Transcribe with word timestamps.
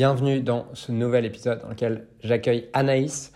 bienvenue 0.00 0.40
dans 0.40 0.64
ce 0.72 0.92
nouvel 0.92 1.26
épisode 1.26 1.60
dans 1.60 1.68
lequel 1.68 2.06
j'accueille 2.24 2.70
Anaïs. 2.72 3.34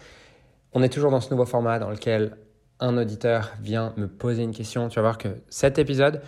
On 0.72 0.82
est 0.82 0.88
toujours 0.88 1.10
dans 1.10 1.20
ce 1.20 1.28
nouveau 1.30 1.44
format 1.44 1.78
dans 1.78 1.90
lequel 1.90 2.38
un 2.80 2.96
auditeur 2.96 3.52
vient 3.60 3.92
me 3.98 4.08
poser 4.08 4.44
une 4.44 4.54
question. 4.54 4.88
Tu 4.88 4.94
vas 4.94 5.02
voir 5.02 5.18
que 5.18 5.28
cet 5.50 5.78
épisode, 5.78 6.22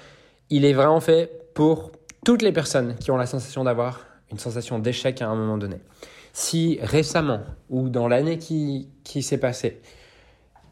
il 0.50 0.66
est 0.66 0.74
vraiment 0.74 1.00
fait 1.00 1.30
pour 1.54 1.90
toutes 2.22 2.42
les 2.42 2.52
personnes 2.52 2.96
qui 2.96 3.10
ont 3.10 3.16
la 3.16 3.24
sensation 3.24 3.64
d'avoir 3.64 4.04
une 4.30 4.38
sensation 4.38 4.78
d'échec 4.78 5.22
à 5.22 5.26
un 5.26 5.34
moment 5.34 5.56
donné. 5.56 5.76
Si 6.34 6.78
récemment 6.82 7.40
ou 7.70 7.88
dans 7.88 8.06
l'année 8.06 8.36
qui, 8.36 8.90
qui 9.04 9.22
s'est 9.22 9.40
passée, 9.40 9.80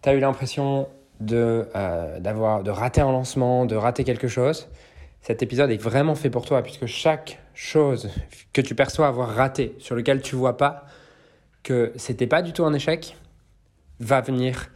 tu 0.03 0.11
as 0.11 0.13
eu 0.13 0.21
l'impression 0.21 0.89
de, 1.21 1.67
euh, 1.75 2.21
de 2.21 2.71
rater 2.71 3.01
un 3.01 3.13
lancement, 3.13 3.65
de 3.65 3.77
rater 3.77 4.05
quelque 4.05 4.29
chose, 4.29 4.69
cet 5.25 5.43
épisode 5.43 5.71
est 5.71 5.81
vraiment 5.81 6.15
fait 6.15 6.29
pour 6.29 6.45
toi 6.45 6.63
puisque 6.63 6.85
chaque 6.85 7.39
chose 7.55 8.11
que 8.53 8.61
tu 8.61 8.75
perçois 8.75 9.07
avoir 9.07 9.31
raté, 9.31 9.75
sur 9.79 9.97
lequel 9.97 10.21
tu 10.21 10.37
vois 10.37 10.59
pas 10.59 10.85
que 11.63 11.93
c'était 11.97 12.27
pas 12.27 12.43
du 12.43 12.53
tout 12.53 12.63
un 12.67 12.75
échec, 12.75 13.17
va 14.01 14.21
venir 14.21 14.71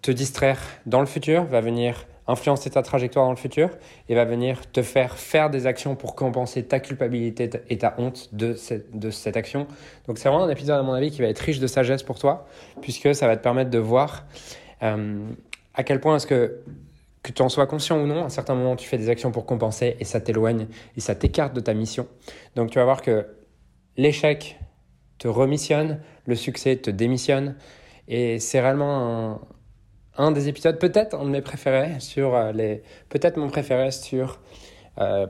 te 0.00 0.10
distraire 0.10 0.58
dans 0.86 1.00
le 1.00 1.06
futur, 1.06 1.44
va 1.44 1.60
venir 1.60 2.06
influencer 2.26 2.70
ta 2.70 2.80
trajectoire 2.80 3.26
dans 3.26 3.32
le 3.32 3.36
futur 3.36 3.68
et 4.08 4.14
va 4.14 4.24
venir 4.24 4.70
te 4.72 4.80
faire 4.80 5.18
faire 5.18 5.50
des 5.50 5.66
actions 5.66 5.94
pour 5.94 6.14
compenser 6.14 6.62
ta 6.62 6.80
culpabilité 6.80 7.50
et 7.68 7.76
ta 7.76 7.94
honte 7.98 8.30
de 8.32 8.54
cette, 8.54 9.36
action. 9.36 9.66
Donc 10.06 10.16
c'est 10.16 10.30
vraiment 10.30 10.44
un 10.44 10.50
épisode 10.50 10.80
à 10.80 10.82
mon 10.82 10.94
avis 10.94 11.10
qui 11.10 11.20
va 11.20 11.28
être 11.28 11.40
riche 11.40 11.58
de 11.58 11.66
sagesse 11.66 12.02
pour 12.02 12.18
toi 12.18 12.46
puisque 12.80 13.14
ça 13.14 13.26
va 13.26 13.36
te 13.36 13.42
permettre 13.42 13.70
de 13.70 13.78
voir 13.78 14.24
euh, 14.82 15.28
à 15.74 15.84
quel 15.84 16.00
point 16.00 16.16
est-ce 16.16 16.26
que 16.26 16.62
que 17.22 17.32
tu 17.32 17.42
en 17.42 17.48
sois 17.48 17.66
conscient 17.66 18.00
ou 18.00 18.06
non, 18.06 18.22
à 18.22 18.26
un 18.26 18.30
certain 18.30 18.54
moment, 18.54 18.76
tu 18.76 18.88
fais 18.88 18.98
des 18.98 19.08
actions 19.08 19.30
pour 19.30 19.46
compenser 19.46 19.96
et 20.00 20.04
ça 20.04 20.20
t'éloigne 20.20 20.66
et 20.96 21.00
ça 21.00 21.14
t'écarte 21.14 21.54
de 21.54 21.60
ta 21.60 21.74
mission. 21.74 22.08
Donc 22.56 22.70
tu 22.70 22.78
vas 22.78 22.84
voir 22.84 23.02
que 23.02 23.26
l'échec 23.96 24.58
te 25.18 25.28
remissionne, 25.28 26.00
le 26.26 26.34
succès 26.34 26.76
te 26.76 26.90
démissionne. 26.90 27.56
Et 28.08 28.40
c'est 28.40 28.60
réellement 28.60 29.40
un, 30.16 30.32
des 30.32 30.48
épisodes, 30.48 30.78
peut-être 30.78 31.14
un 31.14 31.30
de 31.30 32.00
sur 32.00 32.34
euh, 32.34 32.52
les, 32.52 32.82
peut-être 33.08 33.36
mon 33.36 33.48
préféré 33.48 33.92
sur 33.92 34.40
euh, 34.98 35.26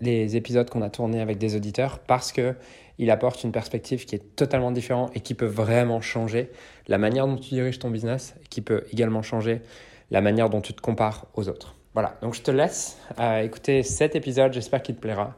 les 0.00 0.36
épisodes 0.36 0.70
qu'on 0.70 0.82
a 0.82 0.90
tournés 0.90 1.20
avec 1.20 1.38
des 1.38 1.56
auditeurs 1.56 1.98
parce 1.98 2.32
que 2.32 2.54
il 2.98 3.10
apporte 3.10 3.44
une 3.44 3.52
perspective 3.52 4.06
qui 4.06 4.14
est 4.14 4.36
totalement 4.36 4.70
différente 4.70 5.10
et 5.14 5.20
qui 5.20 5.34
peut 5.34 5.44
vraiment 5.44 6.00
changer 6.00 6.50
la 6.88 6.96
manière 6.96 7.26
dont 7.26 7.36
tu 7.36 7.50
diriges 7.50 7.78
ton 7.78 7.90
business, 7.90 8.34
qui 8.48 8.62
peut 8.62 8.84
également 8.90 9.20
changer 9.20 9.60
la 10.10 10.20
manière 10.20 10.50
dont 10.50 10.60
tu 10.60 10.72
te 10.72 10.80
compares 10.80 11.26
aux 11.34 11.48
autres. 11.48 11.74
Voilà, 11.94 12.18
donc 12.20 12.34
je 12.34 12.42
te 12.42 12.50
laisse 12.50 13.00
euh, 13.18 13.40
écouter 13.40 13.82
cet 13.82 14.16
épisode, 14.16 14.52
j'espère 14.52 14.82
qu'il 14.82 14.96
te 14.96 15.00
plaira. 15.00 15.34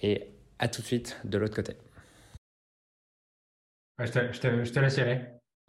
Et 0.00 0.28
à 0.58 0.68
tout 0.68 0.80
de 0.80 0.86
suite 0.86 1.18
de 1.24 1.38
l'autre 1.38 1.56
côté. 1.56 1.74
je, 3.98 4.10
te, 4.10 4.32
je, 4.32 4.40
te, 4.40 4.64
je, 4.64 4.72
te, 4.72 4.78
laisse 4.78 4.96
y 4.96 5.00
aller. 5.00 5.20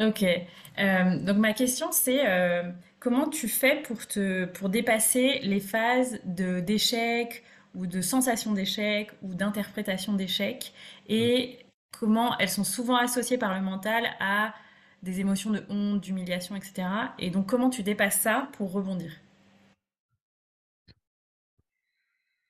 Ok, 0.01 0.23
euh, 0.23 1.19
donc 1.25 1.37
ma 1.37 1.53
question 1.53 1.91
c'est 1.91 2.27
euh, 2.27 2.63
comment 2.99 3.27
tu 3.27 3.47
fais 3.47 3.81
pour, 3.81 4.05
te, 4.07 4.45
pour 4.45 4.69
dépasser 4.69 5.39
les 5.41 5.59
phases 5.59 6.19
d'échec 6.23 7.43
ou 7.75 7.87
de 7.87 8.01
sensation 8.01 8.53
d'échec 8.53 9.09
ou 9.23 9.33
d'interprétation 9.33 10.13
d'échec 10.13 10.73
et 11.07 11.57
mmh. 11.57 11.67
comment 11.99 12.37
elles 12.37 12.49
sont 12.49 12.63
souvent 12.63 12.97
associées 12.97 13.37
par 13.37 13.55
le 13.55 13.61
mental 13.61 14.05
à 14.19 14.53
des 15.01 15.19
émotions 15.19 15.51
de 15.51 15.63
honte, 15.69 16.01
d'humiliation, 16.01 16.55
etc. 16.55 16.87
Et 17.17 17.29
donc, 17.29 17.47
comment 17.47 17.69
tu 17.69 17.83
dépasses 17.83 18.19
ça 18.19 18.49
pour 18.53 18.71
rebondir? 18.71 19.11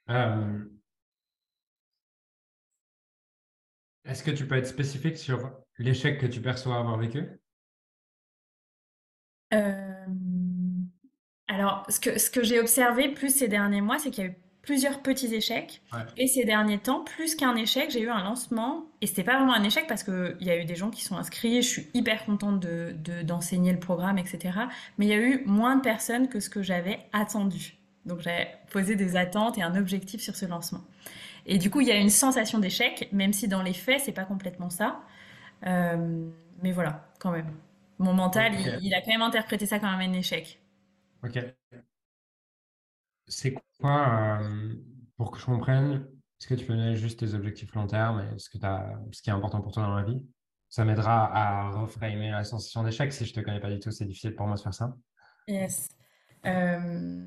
Euh... 0.09 0.65
Est-ce 4.05 4.23
que 4.23 4.31
tu 4.31 4.47
peux 4.47 4.55
être 4.55 4.67
spécifique 4.67 5.17
sur 5.17 5.51
l'échec 5.77 6.19
que 6.19 6.25
tu 6.25 6.41
perçois 6.41 6.77
avoir 6.77 6.97
vécu? 6.97 7.27
Euh... 9.53 10.05
Alors, 11.47 11.85
ce 11.89 11.99
que, 11.99 12.19
ce 12.19 12.29
que 12.29 12.43
j'ai 12.43 12.59
observé 12.59 13.13
plus 13.13 13.35
ces 13.35 13.47
derniers 13.47 13.81
mois, 13.81 13.99
c'est 13.99 14.11
qu'il 14.11 14.23
y 14.23 14.27
a 14.27 14.31
eu 14.31 14.37
plusieurs 14.69 15.01
petits 15.01 15.33
échecs. 15.33 15.81
Ouais. 15.91 16.01
Et 16.15 16.27
ces 16.27 16.45
derniers 16.45 16.77
temps, 16.77 17.03
plus 17.03 17.33
qu'un 17.33 17.55
échec, 17.55 17.89
j'ai 17.89 18.01
eu 18.01 18.09
un 18.11 18.23
lancement. 18.23 18.85
Et 19.01 19.07
c'était 19.07 19.23
pas 19.23 19.35
vraiment 19.35 19.55
un 19.55 19.63
échec 19.63 19.87
parce 19.87 20.03
qu'il 20.03 20.37
y 20.41 20.51
a 20.51 20.61
eu 20.61 20.65
des 20.65 20.75
gens 20.75 20.91
qui 20.91 21.03
sont 21.03 21.17
inscrits. 21.17 21.63
Je 21.63 21.67
suis 21.67 21.87
hyper 21.95 22.23
contente 22.23 22.59
de, 22.59 22.93
de, 23.03 23.23
d'enseigner 23.23 23.71
le 23.71 23.79
programme, 23.79 24.19
etc. 24.19 24.59
Mais 24.99 25.07
il 25.07 25.09
y 25.09 25.13
a 25.13 25.17
eu 25.17 25.43
moins 25.47 25.75
de 25.75 25.81
personnes 25.81 26.29
que 26.29 26.39
ce 26.39 26.51
que 26.51 26.61
j'avais 26.61 26.99
attendu. 27.13 27.77
Donc 28.05 28.19
j'avais 28.19 28.47
posé 28.71 28.95
des 28.95 29.15
attentes 29.15 29.57
et 29.57 29.63
un 29.63 29.75
objectif 29.75 30.21
sur 30.21 30.35
ce 30.35 30.45
lancement. 30.45 30.81
Et 31.47 31.57
du 31.57 31.71
coup, 31.71 31.81
il 31.81 31.87
y 31.87 31.91
a 31.91 31.97
une 31.97 32.11
sensation 32.11 32.59
d'échec, 32.59 33.09
même 33.11 33.33
si 33.33 33.47
dans 33.47 33.63
les 33.63 33.73
faits, 33.73 34.01
c'est 34.05 34.11
pas 34.11 34.25
complètement 34.25 34.69
ça. 34.69 34.99
Euh, 35.65 36.27
mais 36.61 36.73
voilà, 36.73 37.09
quand 37.19 37.31
même. 37.31 37.49
Mon 37.97 38.13
mental, 38.13 38.53
okay. 38.53 38.75
il, 38.81 38.85
il, 38.85 38.93
a 38.93 39.01
quand 39.01 39.11
même 39.11 39.23
interprété 39.23 39.65
ça 39.65 39.79
comme 39.79 39.89
un 39.89 40.13
échec. 40.13 40.59
Ok. 41.23 41.39
C'est 43.29 43.55
quoi, 43.79 44.39
euh, 44.41 44.73
pour 45.17 45.31
que 45.31 45.39
je 45.39 45.45
comprenne, 45.45 46.05
est-ce 46.39 46.47
que 46.47 46.55
tu 46.55 46.65
peux 46.65 46.75
donner 46.75 46.95
juste 46.95 47.19
tes 47.19 47.33
objectifs 47.33 47.73
long 47.75 47.87
terme 47.87 48.21
et 48.21 48.39
ce, 48.39 48.49
que 48.49 48.57
as, 48.65 48.99
ce 49.11 49.21
qui 49.21 49.29
est 49.29 49.33
important 49.33 49.61
pour 49.61 49.71
toi 49.71 49.83
dans 49.83 49.95
la 49.95 50.03
vie? 50.03 50.21
Ça 50.69 50.85
m'aidera 50.85 51.31
à 51.33 51.69
reframer 51.71 52.31
la 52.31 52.43
sensation 52.43 52.83
d'échec. 52.83 53.11
Si 53.11 53.25
je 53.25 53.33
te 53.33 53.39
connais 53.39 53.59
pas 53.59 53.71
du 53.71 53.79
tout, 53.79 53.91
c'est 53.91 54.05
difficile 54.05 54.35
pour 54.35 54.45
moi 54.45 54.55
de 54.55 54.61
faire 54.61 54.73
ça. 54.73 54.95
Yes. 55.47 55.89
Euh, 56.45 57.25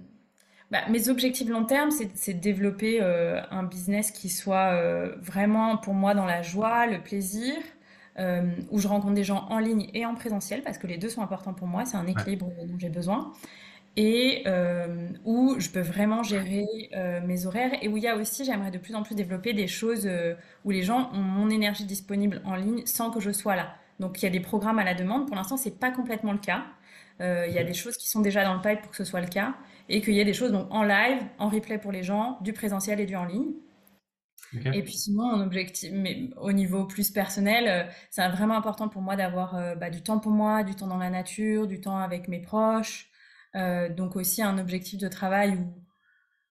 bah, 0.70 0.88
mes 0.88 1.08
objectifs 1.08 1.48
long 1.48 1.64
terme, 1.64 1.90
c'est 1.90 2.34
de 2.34 2.40
développer 2.40 3.02
euh, 3.02 3.42
un 3.50 3.64
business 3.64 4.10
qui 4.10 4.28
soit 4.28 4.72
euh, 4.72 5.16
vraiment 5.20 5.76
pour 5.76 5.94
moi 5.94 6.14
dans 6.14 6.24
la 6.24 6.42
joie, 6.42 6.86
le 6.86 7.02
plaisir, 7.02 7.54
où 8.70 8.78
je 8.78 8.88
rencontre 8.88 9.14
des 9.14 9.24
gens 9.24 9.46
en 9.48 9.58
ligne 9.58 9.90
et 9.94 10.04
en 10.04 10.14
présentiel, 10.14 10.62
parce 10.62 10.76
que 10.76 10.86
les 10.86 10.98
deux 10.98 11.08
sont 11.08 11.22
importants 11.22 11.54
pour 11.54 11.66
moi. 11.66 11.86
C'est 11.86 11.96
un 11.96 12.06
équilibre 12.06 12.46
ouais. 12.48 12.66
dont 12.66 12.78
j'ai 12.78 12.90
besoin 12.90 13.32
et 13.96 14.42
euh, 14.46 15.08
où 15.24 15.56
je 15.58 15.68
peux 15.68 15.80
vraiment 15.80 16.22
gérer 16.22 16.66
euh, 16.94 17.20
mes 17.26 17.46
horaires 17.46 17.72
et 17.82 17.88
où 17.88 17.96
il 17.98 18.02
y 18.02 18.08
a 18.08 18.16
aussi, 18.16 18.44
j'aimerais 18.44 18.70
de 18.70 18.78
plus 18.78 18.94
en 18.94 19.02
plus 19.02 19.14
développer 19.14 19.52
des 19.52 19.66
choses 19.66 20.06
euh, 20.06 20.34
où 20.64 20.70
les 20.70 20.82
gens 20.82 21.10
ont 21.12 21.20
mon 21.20 21.50
énergie 21.50 21.84
disponible 21.84 22.40
en 22.44 22.54
ligne 22.54 22.86
sans 22.86 23.10
que 23.10 23.20
je 23.20 23.30
sois 23.30 23.54
là. 23.54 23.74
Donc 24.00 24.22
il 24.22 24.24
y 24.24 24.28
a 24.28 24.30
des 24.30 24.40
programmes 24.40 24.78
à 24.78 24.84
la 24.84 24.94
demande. 24.94 25.26
Pour 25.26 25.36
l'instant, 25.36 25.58
c'est 25.58 25.78
pas 25.78 25.90
complètement 25.90 26.32
le 26.32 26.38
cas. 26.38 26.64
Il 27.20 27.52
y 27.52 27.58
a 27.58 27.62
des 27.62 27.74
choses 27.74 27.96
qui 27.96 28.08
sont 28.08 28.20
déjà 28.20 28.42
dans 28.42 28.54
le 28.54 28.60
pipe 28.60 28.80
pour 28.80 28.90
que 28.90 28.96
ce 28.96 29.04
soit 29.04 29.20
le 29.20 29.28
cas 29.28 29.54
et 29.88 30.00
qu'il 30.00 30.14
y 30.14 30.20
a 30.20 30.24
des 30.24 30.32
choses 30.32 30.50
donc 30.50 30.66
en 30.72 30.82
live, 30.82 31.22
en 31.38 31.48
replay 31.48 31.78
pour 31.78 31.92
les 31.92 32.02
gens, 32.02 32.36
du 32.40 32.52
présentiel 32.52 32.98
et 32.98 33.06
du 33.06 33.14
en 33.14 33.26
ligne. 33.26 33.52
Okay. 34.56 34.76
Et 34.76 34.82
puis 34.82 34.94
sinon, 34.94 35.36
mon 35.36 35.40
objectif, 35.40 35.92
mais 35.92 36.30
au 36.40 36.50
niveau 36.50 36.84
plus 36.84 37.12
personnel, 37.12 37.88
c'est 38.10 38.26
vraiment 38.26 38.56
important 38.56 38.88
pour 38.88 39.02
moi 39.02 39.14
d'avoir 39.14 39.76
bah, 39.76 39.88
du 39.88 40.02
temps 40.02 40.18
pour 40.18 40.32
moi, 40.32 40.64
du 40.64 40.74
temps 40.74 40.88
dans 40.88 40.96
la 40.96 41.10
nature, 41.10 41.68
du 41.68 41.80
temps 41.80 41.98
avec 41.98 42.26
mes 42.26 42.40
proches. 42.40 43.11
Euh, 43.54 43.88
donc 43.88 44.16
aussi 44.16 44.42
un 44.42 44.58
objectif 44.58 44.98
de 44.98 45.08
travail 45.08 45.56
où 45.56 45.84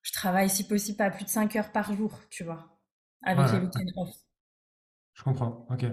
je 0.03 0.11
travaille 0.11 0.49
si 0.49 0.67
possible 0.67 0.97
pas 0.97 1.09
plus 1.09 1.25
de 1.25 1.29
5 1.29 1.55
heures 1.55 1.71
par 1.71 1.93
jour, 1.93 2.19
tu 2.29 2.43
vois, 2.43 2.79
avec 3.23 3.51
les 3.51 3.59
week-ends 3.59 4.01
off. 4.03 4.15
Je 5.13 5.23
comprends, 5.23 5.65
ok. 5.69 5.85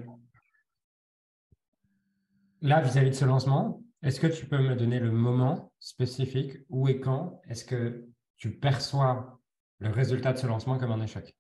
Là, 2.60 2.80
vis-à-vis 2.80 3.08
-vis 3.08 3.10
de 3.10 3.16
ce 3.16 3.24
lancement, 3.24 3.82
est-ce 4.02 4.20
que 4.20 4.26
tu 4.26 4.46
peux 4.46 4.58
me 4.58 4.76
donner 4.76 5.00
le 5.00 5.10
moment 5.10 5.72
spécifique 5.80 6.52
où 6.68 6.88
et 6.88 7.00
quand 7.00 7.40
est-ce 7.48 7.64
que 7.64 8.08
tu 8.36 8.58
perçois 8.58 9.40
le 9.78 9.90
résultat 9.90 10.32
de 10.32 10.38
ce 10.38 10.46
lancement 10.46 10.78
comme 10.78 10.92
un 10.92 11.02
échec? 11.02 11.36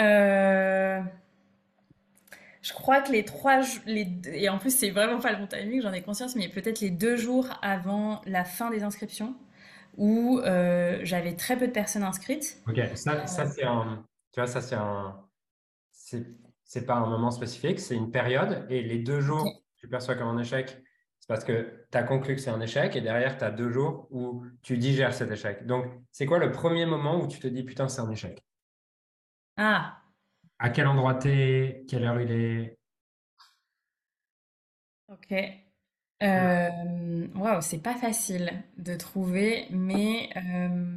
Euh... 0.00 1.02
Je 2.62 2.72
crois 2.72 3.00
que 3.00 3.10
les 3.10 3.24
trois 3.24 3.60
les 3.86 4.08
et 4.32 4.48
en 4.48 4.58
plus 4.58 4.74
c'est 4.74 4.90
vraiment 4.90 5.20
pas 5.20 5.32
le 5.32 5.38
bon 5.38 5.48
timing, 5.48 5.82
j'en 5.82 5.92
ai 5.92 6.00
conscience, 6.02 6.36
mais 6.36 6.48
peut-être 6.48 6.80
les 6.80 6.90
deux 6.90 7.16
jours 7.16 7.48
avant 7.60 8.20
la 8.24 8.44
fin 8.44 8.70
des 8.70 8.84
inscriptions 8.84 9.34
où 9.96 10.38
euh, 10.38 11.00
j'avais 11.02 11.34
très 11.34 11.58
peu 11.58 11.66
de 11.66 11.72
personnes 11.72 12.04
inscrites. 12.04 12.62
Ok, 12.68 12.80
ça, 12.94 13.26
ça 13.26 13.46
c'est 13.46 13.64
un, 13.64 14.04
tu 14.32 14.40
vois, 14.40 14.46
ça 14.46 14.60
c'est 14.60 14.76
un, 14.76 15.20
c'est 15.90 16.86
pas 16.86 16.94
un 16.94 17.06
moment 17.06 17.32
spécifique, 17.32 17.80
c'est 17.80 17.96
une 17.96 18.10
période 18.12 18.64
et 18.70 18.82
les 18.82 18.98
deux 18.98 19.20
jours 19.20 19.42
okay. 19.42 19.58
tu 19.76 19.88
perçois 19.88 20.14
comme 20.14 20.28
un 20.28 20.38
échec, 20.38 20.78
c'est 21.18 21.28
parce 21.28 21.44
que 21.44 21.86
tu 21.90 21.98
as 21.98 22.04
conclu 22.04 22.36
que 22.36 22.40
c'est 22.40 22.50
un 22.50 22.60
échec 22.60 22.94
et 22.94 23.00
derrière 23.00 23.38
tu 23.38 23.44
as 23.44 23.50
deux 23.50 23.70
jours 23.70 24.06
où 24.10 24.44
tu 24.62 24.78
digères 24.78 25.14
cet 25.14 25.32
échec. 25.32 25.66
Donc 25.66 25.86
c'est 26.12 26.26
quoi 26.26 26.38
le 26.38 26.52
premier 26.52 26.86
moment 26.86 27.20
où 27.20 27.26
tu 27.26 27.40
te 27.40 27.48
dis 27.48 27.64
putain 27.64 27.88
c'est 27.88 28.00
un 28.00 28.10
échec? 28.10 28.40
Ah, 29.56 30.01
à 30.62 30.70
quel 30.70 30.86
endroit 30.86 31.14
t'es? 31.16 31.84
Quelle 31.88 32.04
heure 32.04 32.20
il 32.20 32.30
est? 32.32 32.78
Ok. 35.08 35.32
Euh, 36.22 37.26
Waouh, 37.34 37.60
c'est 37.60 37.82
pas 37.82 37.94
facile 37.94 38.52
de 38.78 38.94
trouver, 38.94 39.66
mais 39.70 40.30
euh, 40.36 40.96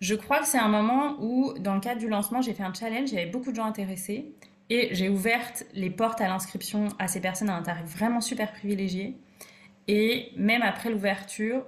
je 0.00 0.14
crois 0.14 0.40
que 0.40 0.46
c'est 0.46 0.58
un 0.58 0.68
moment 0.68 1.16
où, 1.20 1.54
dans 1.58 1.74
le 1.74 1.80
cadre 1.80 2.00
du 2.00 2.08
lancement, 2.08 2.40
j'ai 2.42 2.54
fait 2.54 2.62
un 2.62 2.72
challenge, 2.74 3.12
avait 3.12 3.26
beaucoup 3.26 3.50
de 3.50 3.56
gens 3.56 3.66
intéressés, 3.66 4.34
et 4.68 4.94
j'ai 4.94 5.08
ouvert 5.08 5.52
les 5.74 5.90
portes 5.90 6.20
à 6.20 6.28
l'inscription 6.28 6.88
à 6.98 7.08
ces 7.08 7.20
personnes 7.20 7.50
à 7.50 7.56
un 7.56 7.62
tarif 7.62 7.86
vraiment 7.86 8.20
super 8.20 8.52
privilégié. 8.52 9.16
Et 9.88 10.32
même 10.36 10.62
après 10.62 10.90
l'ouverture, 10.90 11.66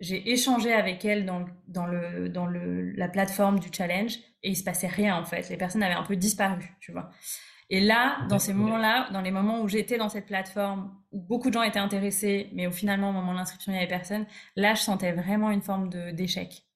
j'ai 0.00 0.30
échangé 0.32 0.72
avec 0.72 1.04
elle 1.04 1.26
dans, 1.26 1.44
dans, 1.68 1.86
le, 1.86 2.28
dans 2.28 2.46
le, 2.46 2.92
la 2.92 3.08
plateforme 3.08 3.60
du 3.60 3.68
challenge 3.72 4.18
et 4.44 4.50
il 4.50 4.56
se 4.56 4.62
passait 4.62 4.86
rien 4.86 5.16
en 5.16 5.24
fait. 5.24 5.48
Les 5.48 5.56
personnes 5.56 5.82
avaient 5.82 5.94
un 5.94 6.04
peu 6.04 6.16
disparu, 6.16 6.76
tu 6.78 6.92
vois. 6.92 7.10
Et 7.70 7.80
là, 7.80 8.26
dans 8.28 8.38
ces 8.38 8.52
moments-là, 8.52 9.08
dans 9.10 9.22
les 9.22 9.30
moments 9.30 9.62
où 9.62 9.68
j'étais 9.68 9.96
dans 9.96 10.10
cette 10.10 10.26
plateforme, 10.26 10.94
où 11.12 11.20
beaucoup 11.20 11.48
de 11.48 11.54
gens 11.54 11.62
étaient 11.62 11.78
intéressés, 11.78 12.50
mais 12.52 12.66
où 12.66 12.70
finalement, 12.70 13.08
au 13.08 13.12
moment 13.12 13.32
de 13.32 13.38
l'inscription, 13.38 13.72
il 13.72 13.76
n'y 13.76 13.78
avait 13.78 13.88
personne, 13.88 14.26
là, 14.54 14.74
je 14.74 14.82
sentais 14.82 15.12
vraiment 15.12 15.50
une 15.50 15.62
forme 15.62 15.88
d'échec. 16.12 16.66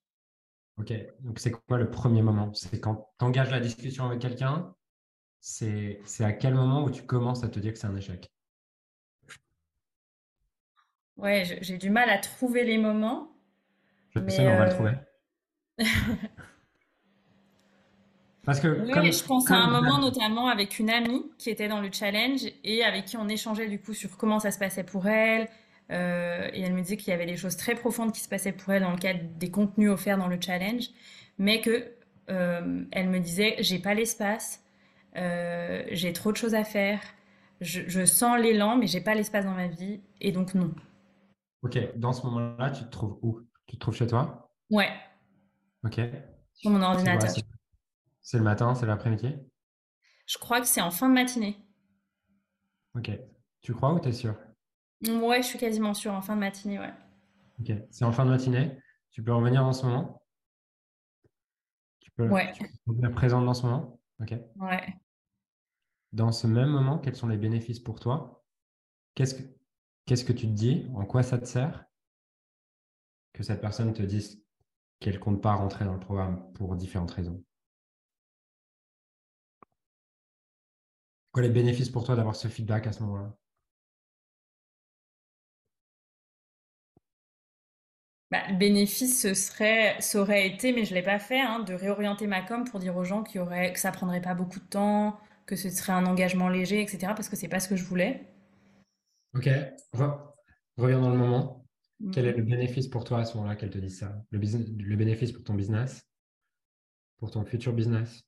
Ok, 0.79 0.93
donc 1.21 1.39
c'est 1.41 1.51
quoi 1.51 1.77
le 1.77 1.91
premier 1.91 2.23
moment? 2.23 2.53
C'est 2.55 2.81
quand 2.81 3.11
tu 3.19 3.25
engages 3.25 3.51
la 3.51 3.61
discussion 3.61 4.07
avec 4.07 4.21
quelqu'un, 4.21 4.75
c'est 5.41 6.01
à 6.21 6.33
quel 6.33 6.55
moment 6.55 6.85
où 6.85 6.91
tu 6.91 7.03
commences 7.03 7.45
à 7.45 7.49
te 7.49 7.59
dire 7.59 7.73
que 7.73 7.79
c'est 7.79 7.87
un 7.87 7.97
échec? 7.97 8.33
Ouais, 11.17 11.59
j'ai 11.61 11.79
du 11.79 11.91
mal 11.91 12.09
à 12.09 12.19
trouver 12.19 12.65
les 12.65 12.79
moments. 12.79 13.37
Je 14.11 14.21
sais, 14.31 14.49
on 14.49 14.57
va 14.57 14.65
le 14.65 14.71
euh, 14.71 14.75
trouver. 14.75 14.93
Parce 18.49 18.61
que 18.61 18.69
oui, 18.69 19.13
je 19.13 19.25
pense 19.25 19.51
à 19.51 19.57
un 19.57 19.71
moment 19.71 19.99
notamment 19.99 20.49
avec 20.49 20.79
une 20.79 20.89
amie 20.89 21.31
qui 21.37 21.51
était 21.51 21.69
dans 21.69 21.83
le 21.83 21.91
challenge 21.93 22.47
et 22.65 22.83
avec 22.83 23.05
qui 23.05 23.19
on 23.19 23.29
échangeait 23.29 23.69
du 23.69 23.79
coup 23.79 23.93
sur 23.93 24.17
comment 24.17 24.39
ça 24.39 24.51
se 24.51 24.59
passait 24.59 24.85
pour 24.85 25.07
elle. 25.07 25.49
Euh, 25.91 26.49
et 26.55 26.63
elle 26.63 26.73
me 26.73 26.81
disait 26.81 26.97
qu'il 26.97 27.11
y 27.11 27.13
avait 27.13 27.27
des 27.27 27.37
choses 27.37 27.59
très 27.59 27.75
profondes 27.75 28.11
qui 28.11 28.21
se 28.21 28.29
passaient 28.31 28.53
pour 28.53 28.73
elle 28.73 28.85
dans 28.85 28.93
le 28.93 28.97
cadre 28.97 29.21
des 29.39 29.51
contenus 29.51 29.91
offerts 29.91 30.17
dans 30.17 30.29
le 30.29 30.39
challenge, 30.41 30.85
mais 31.37 31.61
que 31.61 31.93
euh, 32.31 32.85
elle 32.91 33.11
me 33.11 33.19
disait 33.19 33.57
j'ai 33.59 33.79
pas 33.79 33.93
l'espace, 33.93 34.65
euh, 35.17 35.83
j'ai 35.91 36.15
trop 36.15 36.33
de 36.33 36.39
choses 36.39 36.55
à 36.55 36.65
faire, 36.65 37.01
je, 37.61 37.83
je 37.87 38.07
sens 38.07 38.39
l'élan, 38.41 38.77
mais 38.77 38.87
j'ai 38.87 39.03
pas 39.03 39.15
l'espace 39.15 39.45
dans 39.45 39.53
ma 39.53 39.67
vie 39.67 40.01
et 40.23 40.33
donc 40.33 40.55
non. 40.55 40.75
Ok, 41.61 41.79
dans 41.97 42.15
ce 42.15 42.25
moment-là, 42.25 42.71
tu 42.71 42.85
te 42.85 42.91
trouves 42.91 43.19
où? 43.21 43.41
Tu 43.67 43.77
te 43.77 43.81
trouves 43.81 43.97
chez 43.97 44.07
toi? 44.07 44.49
Ouais. 44.71 44.89
Ok. 45.85 46.01
Sur 46.55 46.71
mon 46.71 46.81
ordinateur. 46.81 47.31
C'est 48.31 48.37
le 48.37 48.45
matin, 48.45 48.75
c'est 48.75 48.85
l'après-midi? 48.85 49.37
Je 50.27 50.37
crois 50.37 50.61
que 50.61 50.67
c'est 50.67 50.83
en 50.83 50.91
fin 50.91 51.09
de 51.09 51.15
matinée. 51.15 51.57
Ok. 52.95 53.11
Tu 53.63 53.73
crois 53.73 53.95
ou 53.95 54.01
tu 54.01 54.11
es 54.11 54.13
sûr? 54.13 54.37
Ouais, 55.03 55.43
je 55.43 55.47
suis 55.47 55.59
quasiment 55.59 55.95
sûr, 55.95 56.13
en 56.13 56.21
fin 56.21 56.35
de 56.35 56.41
matinée, 56.41 56.79
ouais. 56.79 56.93
Ok. 57.59 57.73
C'est 57.91 58.05
en 58.05 58.13
fin 58.13 58.27
de 58.27 58.31
matinée. 58.31 58.79
Tu 59.13 59.23
peux 59.23 59.33
revenir 59.33 59.65
en 59.65 59.73
ce 59.73 59.87
moment? 59.87 60.23
Tu 62.01 62.11
peux, 62.11 62.29
ouais. 62.29 62.53
tu 62.53 63.11
présente 63.15 63.47
dans 63.47 63.55
ce 63.55 63.65
moment? 63.65 63.99
Ok. 64.21 64.35
Ouais. 64.57 64.95
Dans 66.13 66.31
ce 66.31 66.47
même 66.47 66.69
moment, 66.69 66.99
quels 66.99 67.17
sont 67.17 67.29
les 67.29 67.39
bénéfices 67.39 67.81
pour 67.81 67.99
toi? 67.99 68.45
Qu'est-ce 69.15 69.37
que 69.37 69.43
Qu'est-ce 70.05 70.27
que 70.27 70.35
tu 70.35 70.49
te 70.49 70.53
dis? 70.53 70.87
En 70.95 71.07
quoi 71.07 71.23
ça 71.23 71.39
te 71.39 71.47
sert? 71.47 71.87
Que 73.33 73.43
cette 73.43 73.63
personne 73.63 73.95
te 73.95 74.03
dise 74.03 74.45
qu'elle 75.01 75.19
compte 75.19 75.41
pas 75.41 75.55
rentrer 75.55 75.87
dans 75.87 75.95
le 75.95 76.01
programme 76.01 76.53
pour 76.53 76.77
différentes 76.77 77.13
raisons 77.13 77.43
Sont 81.39 81.43
les 81.43 81.51
bénéfices 81.51 81.89
pour 81.89 82.03
toi 82.03 82.17
d'avoir 82.17 82.35
ce 82.35 82.49
feedback 82.49 82.89
à 82.89 82.93
ce 82.93 83.01
moment-là? 83.05 83.33
Bah, 88.33 88.39
le 88.49 88.57
bénéfice, 88.57 89.23
ce 89.23 89.35
serait, 89.35 90.01
ça 90.01 90.21
aurait 90.21 90.49
été, 90.49 90.73
mais 90.73 90.85
je 90.85 90.91
ne 90.91 90.97
l'ai 90.97 91.05
pas 91.05 91.21
fait, 91.21 91.41
hein, 91.41 91.61
de 91.61 91.75
réorienter 91.75 92.27
ma 92.27 92.43
com 92.43 92.65
pour 92.65 92.81
dire 92.81 92.97
aux 92.97 93.05
gens 93.05 93.23
qu'il 93.23 93.37
y 93.37 93.39
aurait, 93.39 93.73
que 93.73 93.79
ça 93.79 93.93
prendrait 93.93 94.21
pas 94.21 94.35
beaucoup 94.35 94.59
de 94.59 94.65
temps, 94.65 95.21
que 95.47 95.55
ce 95.55 95.71
serait 95.71 95.93
un 95.93 96.07
engagement 96.07 96.49
léger, 96.49 96.83
etc. 96.83 97.15
Parce 97.15 97.29
que 97.29 97.37
c'est 97.37 97.47
pas 97.47 97.61
ce 97.61 97.69
que 97.69 97.77
je 97.77 97.85
voulais. 97.85 98.27
Ok, 99.37 99.49
reviens 100.77 101.01
dans 101.01 101.11
le 101.11 101.19
moment. 101.19 101.65
Quel 102.13 102.27
est 102.27 102.33
le 102.33 102.43
bénéfice 102.43 102.89
pour 102.89 103.05
toi 103.05 103.21
à 103.21 103.25
ce 103.25 103.37
moment-là 103.37 103.55
qu'elle 103.55 103.71
te 103.71 103.79
dise 103.79 104.01
ça? 104.01 104.25
Le, 104.33 104.41
le 104.41 104.97
bénéfice 104.97 105.31
pour 105.31 105.45
ton 105.45 105.55
business, 105.55 106.03
pour 107.19 107.31
ton 107.31 107.45
futur 107.45 107.75
business? 107.75 108.28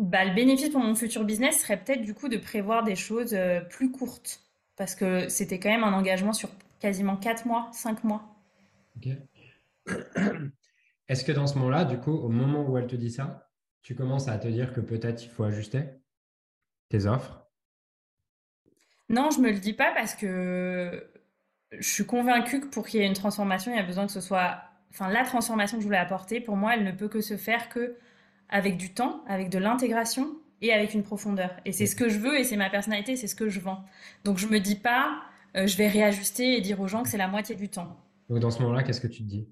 Bah, 0.00 0.24
le 0.24 0.32
bénéfice 0.32 0.70
pour 0.70 0.80
mon 0.80 0.94
futur 0.94 1.24
business 1.24 1.60
serait 1.60 1.76
peut-être 1.76 2.00
du 2.00 2.14
coup 2.14 2.30
de 2.30 2.38
prévoir 2.38 2.84
des 2.84 2.96
choses 2.96 3.34
euh, 3.34 3.60
plus 3.60 3.90
courtes. 3.90 4.40
Parce 4.76 4.94
que 4.94 5.28
c'était 5.28 5.58
quand 5.58 5.68
même 5.68 5.84
un 5.84 5.92
engagement 5.92 6.32
sur 6.32 6.48
quasiment 6.80 7.18
4 7.18 7.44
mois, 7.44 7.68
5 7.74 8.02
mois. 8.04 8.22
Est-ce 11.08 11.22
que 11.22 11.32
dans 11.32 11.46
ce 11.46 11.58
moment-là, 11.58 11.84
du 11.84 11.98
coup, 11.98 12.12
au 12.12 12.30
moment 12.30 12.62
où 12.62 12.78
elle 12.78 12.86
te 12.86 12.96
dit 12.96 13.10
ça, 13.10 13.50
tu 13.82 13.94
commences 13.94 14.26
à 14.28 14.38
te 14.38 14.48
dire 14.48 14.72
que 14.72 14.80
peut-être 14.80 15.22
il 15.22 15.28
faut 15.28 15.44
ajuster 15.44 15.82
tes 16.88 17.04
offres? 17.04 17.46
Non, 19.10 19.28
je 19.30 19.40
me 19.40 19.50
le 19.50 19.58
dis 19.58 19.74
pas 19.74 19.92
parce 19.92 20.14
que 20.14 21.10
je 21.72 21.86
suis 21.86 22.06
convaincue 22.06 22.60
que 22.60 22.68
pour 22.68 22.86
qu'il 22.86 23.00
y 23.00 23.02
ait 23.02 23.06
une 23.06 23.12
transformation, 23.12 23.70
il 23.70 23.76
y 23.76 23.80
a 23.80 23.84
besoin 23.84 24.06
que 24.06 24.12
ce 24.12 24.22
soit. 24.22 24.62
Enfin, 24.92 25.10
la 25.10 25.24
transformation 25.24 25.76
que 25.76 25.82
je 25.82 25.86
voulais 25.86 25.98
apporter, 25.98 26.40
pour 26.40 26.56
moi, 26.56 26.74
elle 26.74 26.84
ne 26.84 26.92
peut 26.92 27.08
que 27.08 27.20
se 27.20 27.36
faire 27.36 27.68
que 27.68 27.98
avec 28.50 28.76
du 28.76 28.92
temps, 28.92 29.22
avec 29.26 29.48
de 29.48 29.58
l'intégration 29.58 30.36
et 30.60 30.72
avec 30.72 30.94
une 30.94 31.02
profondeur. 31.02 31.56
Et 31.64 31.72
c'est 31.72 31.86
ce 31.86 31.96
que 31.96 32.08
je 32.08 32.18
veux 32.18 32.38
et 32.38 32.44
c'est 32.44 32.56
ma 32.56 32.68
personnalité, 32.68 33.16
c'est 33.16 33.28
ce 33.28 33.34
que 33.34 33.48
je 33.48 33.60
vends. 33.60 33.84
Donc 34.24 34.38
je 34.38 34.46
me 34.46 34.60
dis 34.60 34.76
pas, 34.76 35.22
euh, 35.56 35.66
je 35.66 35.76
vais 35.76 35.88
réajuster 35.88 36.56
et 36.56 36.60
dire 36.60 36.80
aux 36.80 36.88
gens 36.88 37.02
que 37.02 37.08
c'est 37.08 37.16
la 37.16 37.28
moitié 37.28 37.54
du 37.54 37.68
temps. 37.68 37.96
Donc 38.28 38.40
dans 38.40 38.50
ce 38.50 38.60
moment-là, 38.62 38.82
qu'est-ce 38.82 39.00
que 39.00 39.06
tu 39.06 39.22
te 39.22 39.28
dis? 39.28 39.48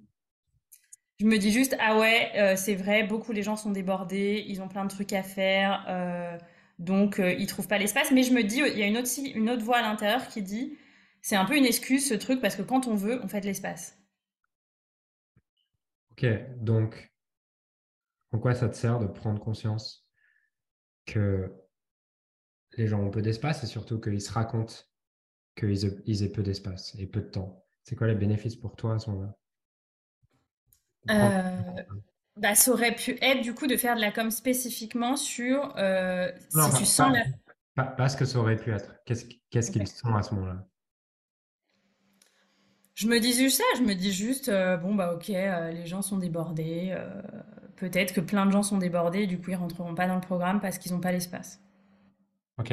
Je 1.21 1.27
me 1.27 1.39
dis 1.39 1.51
juste, 1.51 1.77
ah 1.81 1.99
ouais, 1.99 2.31
euh, 2.37 2.55
c'est 2.57 2.77
vrai, 2.77 3.03
beaucoup 3.03 3.33
les 3.33 3.43
gens 3.43 3.57
sont 3.57 3.73
débordés, 3.73 4.45
ils 4.47 4.63
ont 4.63 4.69
plein 4.69 4.85
de 4.85 4.91
trucs 4.91 5.13
à 5.13 5.25
faire, 5.25 5.85
euh, 5.89 6.39
donc 6.79 7.21
ils 7.21 7.47
trouvent 7.47 7.67
pas 7.67 7.79
l'espace. 7.79 8.13
Mais 8.13 8.23
je 8.23 8.33
me 8.33 8.45
dis, 8.45 8.59
il 8.59 8.79
y 8.79 8.83
a 8.83 8.87
une 8.87 8.97
autre, 8.97 9.09
une 9.35 9.51
autre 9.51 9.65
voix 9.65 9.79
à 9.79 9.83
l'intérieur 9.83 10.29
qui 10.29 10.43
dit, 10.43 10.77
c'est 11.21 11.35
un 11.35 11.45
peu 11.45 11.57
une 11.57 11.65
excuse 11.65 12.07
ce 12.07 12.15
truc 12.15 12.41
parce 12.41 12.55
que 12.55 12.63
quand 12.63 12.87
on 12.87 12.95
veut, 12.95 13.21
on 13.25 13.29
fait 13.29 13.41
de 13.41 13.47
l'espace. 13.47 13.99
Ok, 16.13 16.27
donc 16.61 17.11
en 18.33 18.39
quoi 18.39 18.55
ça 18.55 18.69
te 18.69 18.77
sert 18.77 18.99
de 18.99 19.07
prendre 19.07 19.41
conscience 19.41 20.07
que 21.07 21.53
les 22.77 22.87
gens 22.87 23.01
ont 23.01 23.11
peu 23.11 23.23
d'espace 23.23 23.65
et 23.65 23.67
surtout 23.67 24.01
qu'ils 24.01 24.21
se 24.21 24.33
racontent 24.33 24.75
qu'ils 25.57 26.23
aient 26.23 26.33
peu 26.33 26.43
d'espace 26.43 26.95
et 26.99 27.07
peu 27.07 27.21
de 27.21 27.29
temps? 27.29 27.65
C'est 27.83 27.97
quoi 27.97 28.07
les 28.07 28.15
bénéfices 28.15 28.57
pour 28.57 28.77
toi 28.77 28.95
à 28.95 28.99
ce 28.99 29.11
moment-là? 29.11 29.35
Euh, 31.11 31.83
bah, 32.37 32.55
Ça 32.55 32.71
aurait 32.71 32.95
pu 32.95 33.17
être 33.23 33.41
du 33.41 33.55
coup 33.55 33.67
de 33.67 33.77
faire 33.77 33.97
de 33.97 34.01
la 34.01 34.13
com 34.13 34.31
spécifiquement 34.31 35.17
sur 35.17 35.75
euh, 35.79 36.31
si 36.51 36.79
tu 36.79 36.85
sens 36.85 37.17
pas, 37.75 37.85
pas, 37.85 38.09
ce 38.09 38.17
que 38.17 38.25
ça 38.25 38.39
aurait 38.39 38.57
pu 38.57 38.73
être. 38.73 38.95
Qu'est-ce 39.07 39.71
qu'ils 39.71 39.89
sont 39.89 40.15
à 40.15 40.23
ce 40.23 40.35
moment-là? 40.35 40.69
Je 42.95 43.07
me 43.07 43.21
dis 43.21 43.33
juste 43.33 43.59
ça, 43.59 43.65
je 43.77 43.83
me 43.83 43.95
dis 43.95 44.13
juste, 44.13 44.49
euh, 44.49 44.77
bon 44.77 44.95
bah 44.95 45.15
ok, 45.15 45.29
les 45.29 45.87
gens 45.87 46.03
sont 46.03 46.19
débordés, 46.19 46.95
peut-être 47.79 48.15
que 48.15 48.21
plein 48.21 48.47
de 48.47 48.51
gens 48.51 48.63
sont 48.63 48.79
débordés 48.79 49.21
et 49.21 49.27
du 49.27 49.41
coup 49.41 49.51
ils 49.51 49.57
rentreront 49.57 49.95
pas 49.95 50.07
dans 50.07 50.17
le 50.17 50.21
programme 50.21 50.61
parce 50.61 50.79
qu'ils 50.79 50.93
n'ont 50.93 51.01
pas 51.01 51.13
l'espace. 51.13 51.61
Ok. 52.59 52.73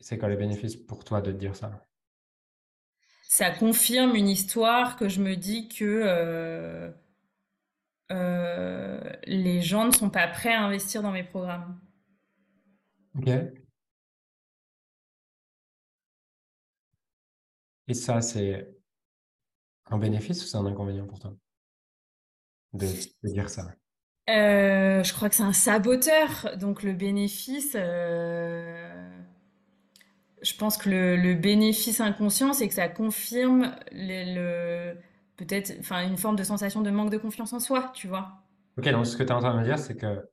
C'est 0.00 0.18
quoi 0.18 0.28
les 0.28 0.36
bénéfices 0.36 0.76
pour 0.76 1.04
toi 1.04 1.20
de 1.20 1.32
dire 1.32 1.56
ça? 1.56 1.86
Ça 3.22 3.50
confirme 3.50 4.14
une 4.14 4.28
histoire 4.28 4.96
que 4.96 5.08
je 5.08 5.20
me 5.20 5.36
dis 5.36 5.68
que 5.68 5.84
euh, 5.84 6.90
euh, 8.12 9.12
les 9.24 9.62
gens 9.62 9.86
ne 9.86 9.90
sont 9.92 10.10
pas 10.10 10.28
prêts 10.28 10.52
à 10.52 10.62
investir 10.62 11.02
dans 11.02 11.12
mes 11.12 11.24
programmes. 11.24 11.78
Ok. 13.16 13.28
Et 17.88 17.94
ça, 17.94 18.20
c'est 18.20 18.76
un 19.86 19.98
bénéfice 19.98 20.42
ou 20.42 20.46
c'est 20.46 20.56
un 20.56 20.66
inconvénient 20.66 21.06
pour 21.06 21.18
toi? 21.18 21.34
De, 22.76 22.86
dire 23.24 23.48
ça 23.48 23.64
euh, 24.30 25.02
Je 25.02 25.12
crois 25.12 25.28
que 25.28 25.34
c'est 25.34 25.42
un 25.42 25.52
saboteur. 25.52 26.56
Donc 26.56 26.82
le 26.82 26.92
bénéfice, 26.92 27.74
euh, 27.74 29.10
je 30.42 30.54
pense 30.54 30.76
que 30.76 30.88
le, 30.88 31.34
bénéfice 31.34 32.00
inconscient, 32.00 32.52
c'est 32.52 32.68
que 32.68 32.74
ça 32.74 32.88
confirme 32.88 33.74
le, 33.92 34.94
peut-être 35.36 35.74
enfin, 35.80 36.06
une 36.06 36.16
forme 36.16 36.36
de 36.36 36.44
sensation 36.44 36.82
de 36.82 36.90
manque 36.90 37.10
de 37.10 37.18
confiance 37.18 37.52
en 37.52 37.60
soi, 37.60 37.90
tu 37.94 38.08
vois. 38.08 38.42
Ok, 38.78 38.88
donc 38.90 39.06
ce 39.06 39.16
que 39.16 39.22
tu 39.22 39.30
es 39.30 39.32
en 39.32 39.40
train 39.40 39.54
de 39.54 39.58
me 39.60 39.64
dire, 39.64 39.78
c'est 39.78 39.96
que 39.96 40.28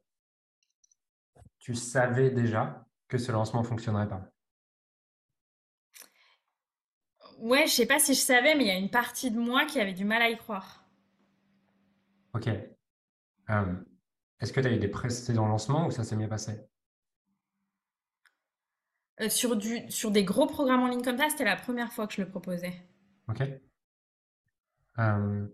tu 1.60 1.76
savais 1.76 2.30
déjà 2.30 2.86
que 3.08 3.18
ce 3.18 3.32
lancement 3.32 3.64
fonctionnerait 3.64 4.10
pas. 4.10 4.30
Ouais, 7.40 7.68
je 7.68 7.74
sais 7.74 7.86
pas 7.86 8.00
si 8.00 8.14
je 8.14 8.20
savais, 8.20 8.56
mais 8.56 8.64
il 8.64 8.68
y 8.68 8.72
a 8.72 8.78
une 8.78 8.90
partie 8.90 9.32
de 9.32 9.40
moi 9.40 9.66
qui 9.66 9.80
avait 9.80 9.94
du 9.94 10.06
mal 10.06 10.22
à 10.22 10.30
y 10.30 10.38
croire. 10.38 10.83
Ok. 12.34 12.48
Euh, 13.50 13.76
est-ce 14.40 14.54
que 14.54 14.60
tu 14.60 14.68
as 14.68 14.72
eu 14.72 14.80
des 14.80 14.88
précédents 14.88 15.48
lancements 15.48 15.88
ou 15.88 15.92
ça 15.92 16.04
s'est 16.04 16.16
mieux 16.16 16.28
passé? 16.28 16.60
Euh, 19.22 19.30
sur, 19.30 19.56
du, 19.56 19.90
sur 19.92 20.12
des 20.12 20.24
gros 20.24 20.48
programmes 20.48 20.82
en 20.82 20.88
ligne 20.88 21.04
comme 21.04 21.18
ça, 21.18 21.30
c'était 21.30 21.46
la 21.46 21.56
première 21.56 21.94
fois 21.94 22.08
que 22.08 22.14
je 22.14 22.22
le 22.22 22.30
proposais. 22.30 22.74
Ok. 23.28 23.42
Euh, 25.00 25.48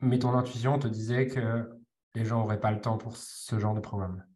mais 0.00 0.18
ton 0.18 0.34
intuition 0.34 0.78
te 0.78 0.88
disait 0.88 1.26
que 1.26 1.70
les 2.14 2.24
gens 2.24 2.40
n'auraient 2.40 2.60
pas 2.60 2.72
le 2.72 2.80
temps 2.80 2.98
pour 2.98 3.16
ce 3.16 3.58
genre 3.58 3.74
de 3.74 3.80
programme? 3.80 4.26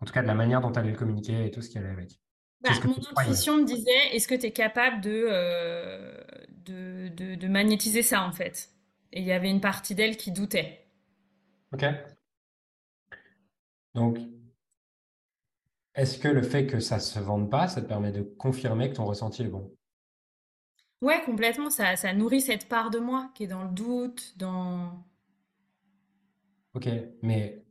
En 0.00 0.06
tout 0.06 0.12
cas, 0.12 0.22
de 0.22 0.26
la 0.26 0.34
manière 0.34 0.60
dont 0.60 0.72
tu 0.72 0.78
allais 0.78 0.90
le 0.90 0.98
communiquer 0.98 1.46
et 1.46 1.50
tout 1.50 1.62
ce 1.62 1.70
qui 1.70 1.78
allait 1.78 1.88
avec. 1.88 2.20
Bah, 2.64 2.70
mon 2.84 2.96
intuition 3.20 3.58
me 3.58 3.64
disait, 3.64 3.90
est-ce 4.12 4.26
que 4.26 4.34
tu 4.34 4.46
es 4.46 4.52
capable 4.52 5.02
de, 5.02 5.26
euh, 5.28 6.18
de, 6.64 7.08
de, 7.08 7.34
de, 7.34 7.48
magnétiser 7.48 8.02
ça, 8.02 8.22
en 8.22 8.32
fait? 8.32 8.70
Et 9.12 9.20
il 9.20 9.26
y 9.26 9.32
avait 9.32 9.50
une 9.50 9.60
partie 9.60 9.94
d'elle 9.94 10.16
qui 10.16 10.32
doutait. 10.32 10.86
Ok. 11.72 11.84
Donc, 13.94 14.18
est-ce 15.94 16.18
que 16.18 16.28
le 16.28 16.42
fait 16.42 16.66
que 16.66 16.80
ça 16.80 16.98
se 16.98 17.18
vende 17.18 17.50
pas, 17.50 17.68
ça 17.68 17.82
te 17.82 17.86
permet 17.86 18.12
de 18.12 18.22
confirmer 18.22 18.88
que 18.88 18.96
ton 18.96 19.04
ressenti 19.04 19.42
est 19.42 19.48
bon? 19.48 19.70
Ouais, 21.02 21.22
complètement. 21.24 21.68
Ça, 21.68 21.96
ça 21.96 22.14
nourrit 22.14 22.40
cette 22.40 22.68
part 22.68 22.90
de 22.90 22.98
moi 22.98 23.30
qui 23.34 23.44
est 23.44 23.48
dans 23.48 23.64
le 23.64 23.70
doute, 23.70 24.38
dans... 24.38 25.04
Ok, 26.72 26.88
mais 27.22 27.62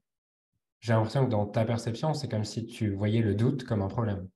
j'ai 0.79 0.93
l'impression 0.93 1.25
que 1.25 1.31
dans 1.31 1.47
ta 1.47 1.65
perception, 1.65 2.13
c'est 2.13 2.29
comme 2.29 2.45
si 2.45 2.65
tu 2.67 2.93
voyais 2.93 3.21
le 3.21 3.33
doute 3.33 3.63
comme 3.65 3.81
un 3.81 3.87
problème. 3.87 4.29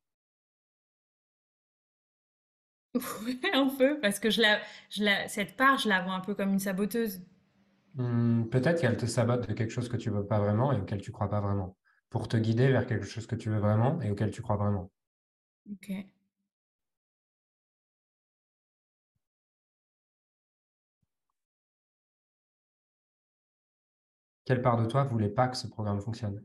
Oui, 3.24 3.40
un 3.54 3.68
peu, 3.70 4.00
parce 4.00 4.20
que 4.20 4.30
je 4.30 4.42
la, 4.42 4.60
je 4.90 5.04
la, 5.04 5.28
cette 5.30 5.56
part, 5.56 5.78
je 5.78 5.88
la 5.90 6.02
vois 6.02 6.14
un 6.14 6.20
peu 6.22 6.36
comme 6.36 6.54
une 6.54 6.60
saboteuse. 6.60 7.22
Hmm, 7.96 8.46
peut-être 8.50 8.80
qu'elle 8.80 8.96
te 8.98 9.06
sabote 9.06 9.48
de 9.50 9.54
quelque 9.54 9.72
chose 9.72 9.90
que 9.90 9.98
tu 9.98 10.10
veux 10.10 10.26
pas 10.26 10.40
vraiment 10.40 10.72
et 10.72 10.80
auquel 10.80 11.02
tu 11.02 11.12
crois 11.12 11.30
pas 11.30 11.42
vraiment, 11.42 11.78
pour 12.10 12.28
te 12.30 12.38
guider 12.38 12.72
vers 12.72 12.86
quelque 12.86 13.06
chose 13.06 13.28
que 13.28 13.36
tu 13.36 13.50
veux 13.50 13.60
vraiment 13.60 14.02
et 14.02 14.10
auquel 14.12 14.32
tu 14.32 14.42
crois 14.42 14.56
vraiment. 14.58 14.90
Ok. 15.72 15.88
Quelle 24.46 24.64
part 24.64 24.78
de 24.82 24.88
toi 24.88 25.04
voulait 25.04 25.30
pas 25.30 25.48
que 25.48 25.56
ce 25.56 25.68
programme 25.68 26.02
fonctionne? 26.02 26.44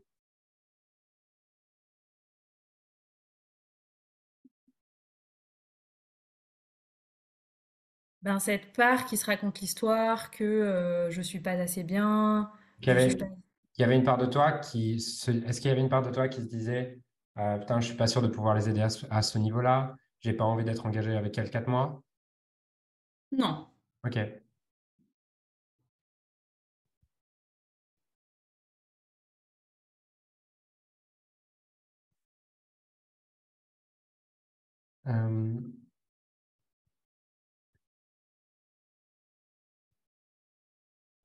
Ben, 8.23 8.39
cette 8.39 8.73
part 8.73 9.05
qui 9.05 9.17
se 9.17 9.25
raconte 9.25 9.59
l'histoire, 9.59 10.31
que 10.31 10.43
euh, 10.45 11.11
je 11.11 11.21
suis 11.21 11.39
pas 11.41 11.51
assez 11.51 11.83
bien, 11.83 12.51
Il 12.81 12.87
y 12.87 12.91
je 12.91 12.91
avait, 12.91 13.09
suis 13.09 13.15
pas... 13.17 13.25
il 13.77 13.81
y 13.81 13.83
avait 13.83 13.95
une 13.95 14.03
part 14.03 14.17
de 14.17 14.25
toi 14.27 14.51
qui 14.53 14.99
se... 14.99 15.31
Est-ce 15.31 15.59
qu'il 15.61 15.69
y 15.69 15.71
avait 15.71 15.81
une 15.81 15.89
part 15.89 16.03
de 16.03 16.11
toi 16.11 16.27
qui 16.27 16.41
se 16.41 16.47
disait 16.47 16.99
euh, 17.37 17.57
Putain, 17.59 17.79
je 17.79 17.87
suis 17.87 17.97
pas 17.97 18.07
sûr 18.07 18.21
de 18.21 18.27
pouvoir 18.27 18.55
les 18.55 18.69
aider 18.69 18.81
à 18.81 18.89
ce, 18.89 19.05
à 19.09 19.21
ce 19.21 19.37
niveau-là, 19.39 19.95
j'ai 20.21 20.33
pas 20.33 20.43
envie 20.45 20.63
d'être 20.65 20.85
engagé 20.85 21.15
avec 21.15 21.37
elle 21.37 21.49
quatre 21.49 21.67
mois? 21.67 22.03
Non. 23.41 23.55
Ok. 24.03 24.43
Euh, 35.07 35.72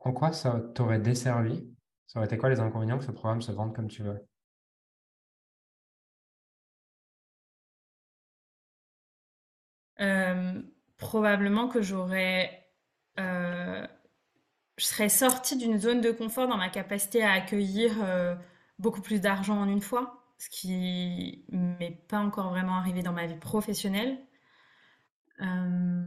En 0.01 0.11
quoi 0.13 0.33
ça 0.33 0.59
t'aurait 0.75 0.99
desservi? 0.99 1.65
Ça 2.09 2.19
aurait 2.19 2.27
été 2.27 2.37
quoi 2.37 2.49
les 2.49 2.59
inconvénients 2.59 2.99
que 2.99 3.05
ce 3.05 3.13
programme 3.13 3.43
se 3.43 3.53
vende 3.53 3.77
comme 3.77 3.87
tu 3.87 4.03
veux? 4.03 4.27
Euh, 10.01 10.63
probablement 10.97 11.69
que 11.69 11.83
j'aurais... 11.83 12.67
euh, 13.19 13.87
je 14.79 14.85
serais 14.87 15.09
sortie 15.09 15.57
d'une 15.59 15.79
zone 15.79 16.01
de 16.03 16.13
confort 16.13 16.49
dans 16.49 16.57
ma 16.59 16.71
capacité 16.71 17.23
à 17.25 17.33
accueillir 17.33 17.93
euh, 18.03 18.37
beaucoup 18.79 19.03
plus 19.03 19.21
d'argent 19.21 19.59
en 19.61 19.69
une 19.69 19.83
fois, 19.83 20.25
ce 20.39 20.51
qui 20.51 21.45
m'est 21.51 21.93
pas 22.09 22.21
encore 22.21 22.51
vraiment 22.51 22.77
arrivé 22.77 23.03
dans 23.03 23.13
ma 23.13 23.27
vie 23.27 23.37
professionnelle. 23.39 24.19
Euh, 25.41 26.05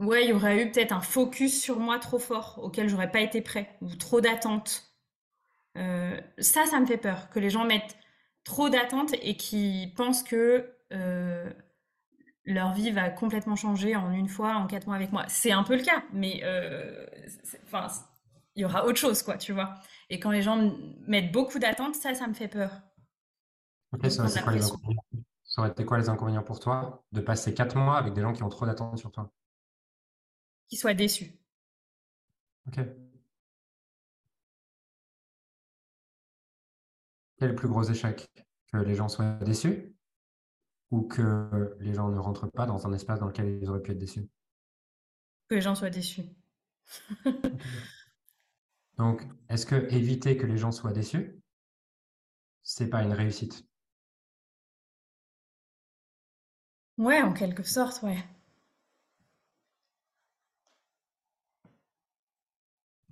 ouais, 0.00 0.24
il 0.24 0.30
y 0.30 0.32
aurait 0.32 0.62
eu 0.62 0.70
peut-être 0.70 0.92
un 0.92 1.00
focus 1.00 1.60
sur 1.60 1.78
moi 1.78 1.98
trop 1.98 2.18
fort, 2.18 2.60
auquel 2.62 2.88
j'aurais 2.88 3.10
pas 3.10 3.20
été 3.20 3.40
prêt, 3.40 3.76
ou 3.80 3.94
trop 3.94 4.20
d'attentes. 4.20 4.94
Euh, 5.76 6.20
ça, 6.38 6.66
ça 6.66 6.80
me 6.80 6.86
fait 6.86 6.98
peur, 6.98 7.30
que 7.30 7.40
les 7.40 7.50
gens 7.50 7.64
mettent 7.64 7.96
trop 8.44 8.68
d'attentes 8.68 9.14
et 9.22 9.36
qui 9.36 9.92
pensent 9.96 10.22
que 10.22 10.72
euh, 10.92 11.50
leur 12.44 12.72
vie 12.74 12.90
va 12.90 13.10
complètement 13.10 13.56
changer 13.56 13.96
en 13.96 14.12
une 14.12 14.28
fois, 14.28 14.54
en 14.54 14.66
quatre 14.66 14.86
mois 14.86 14.96
avec 14.96 15.12
moi. 15.12 15.24
C'est 15.28 15.52
un 15.52 15.62
peu 15.62 15.76
le 15.76 15.82
cas, 15.82 16.04
mais 16.12 16.42
euh, 16.44 17.06
enfin, 17.64 17.86
il 18.54 18.62
y 18.62 18.64
aura 18.64 18.86
autre 18.86 18.98
chose, 18.98 19.22
quoi, 19.22 19.36
tu 19.36 19.52
vois. 19.52 19.74
Et 20.10 20.20
quand 20.20 20.30
les 20.30 20.42
gens 20.42 20.72
mettent 21.06 21.32
beaucoup 21.32 21.58
d'attentes, 21.58 21.94
ça, 21.94 22.14
ça 22.14 22.26
me 22.26 22.34
fait 22.34 22.48
peur. 22.48 22.70
Ok, 23.92 24.10
ça, 24.10 24.42
quoi 24.42 24.52
les? 24.52 24.60
Ça 24.60 25.60
aurait 25.60 25.70
été 25.70 25.84
quoi 25.84 25.98
les 25.98 26.08
inconvénients 26.08 26.42
pour 26.42 26.58
toi 26.58 27.04
de 27.12 27.20
passer 27.20 27.54
quatre 27.54 27.76
mois 27.76 27.96
avec 27.96 28.12
des 28.12 28.20
gens 28.20 28.32
qui 28.32 28.42
ont 28.42 28.48
trop 28.48 28.66
d'attentes 28.66 28.98
sur 28.98 29.12
toi? 29.12 29.30
Qu'ils 30.68 30.78
soient 30.78 30.94
déçus. 30.94 31.32
Ok. 32.66 32.74
Quel 37.38 37.48
est 37.48 37.52
le 37.52 37.54
plus 37.54 37.68
gros 37.68 37.82
échec? 37.84 38.28
Que 38.72 38.78
les 38.78 38.94
gens 38.94 39.08
soient 39.08 39.34
déçus? 39.44 39.94
Ou 40.90 41.02
que 41.02 41.76
les 41.80 41.94
gens 41.94 42.08
ne 42.08 42.18
rentrent 42.18 42.50
pas 42.50 42.66
dans 42.66 42.86
un 42.86 42.92
espace 42.92 43.20
dans 43.20 43.26
lequel 43.26 43.58
ils 43.62 43.68
auraient 43.68 43.82
pu 43.82 43.92
être 43.92 43.98
déçus? 43.98 44.28
Que 45.48 45.56
les 45.56 45.60
gens 45.60 45.74
soient 45.74 45.90
déçus. 45.90 46.24
Donc, 48.98 49.22
est-ce 49.48 49.66
que 49.66 49.74
éviter 49.92 50.36
que 50.36 50.46
les 50.46 50.56
gens 50.56 50.72
soient 50.72 50.92
déçus, 50.92 51.40
c'est 52.62 52.88
pas 52.88 53.02
une 53.02 53.12
réussite? 53.12 53.66
Ouais, 56.98 57.22
en 57.22 57.32
quelque 57.32 57.62
sorte, 57.62 58.02
ouais. 58.02 58.18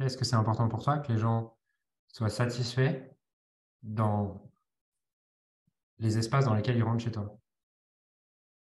Est-ce 0.05 0.17
que 0.17 0.25
c'est 0.25 0.37
important 0.37 0.69
pour 0.69 0.83
toi 0.83 0.99
que 0.99 1.13
les 1.13 1.19
gens 1.19 1.57
soient 2.09 2.29
satisfaits 2.29 3.09
dans 3.83 4.51
les 5.99 6.19
espaces 6.19 6.45
dans 6.45 6.55
lesquels 6.55 6.77
ils 6.77 6.83
rentrent 6.83 7.05
chez 7.05 7.13
toi? 7.13 7.39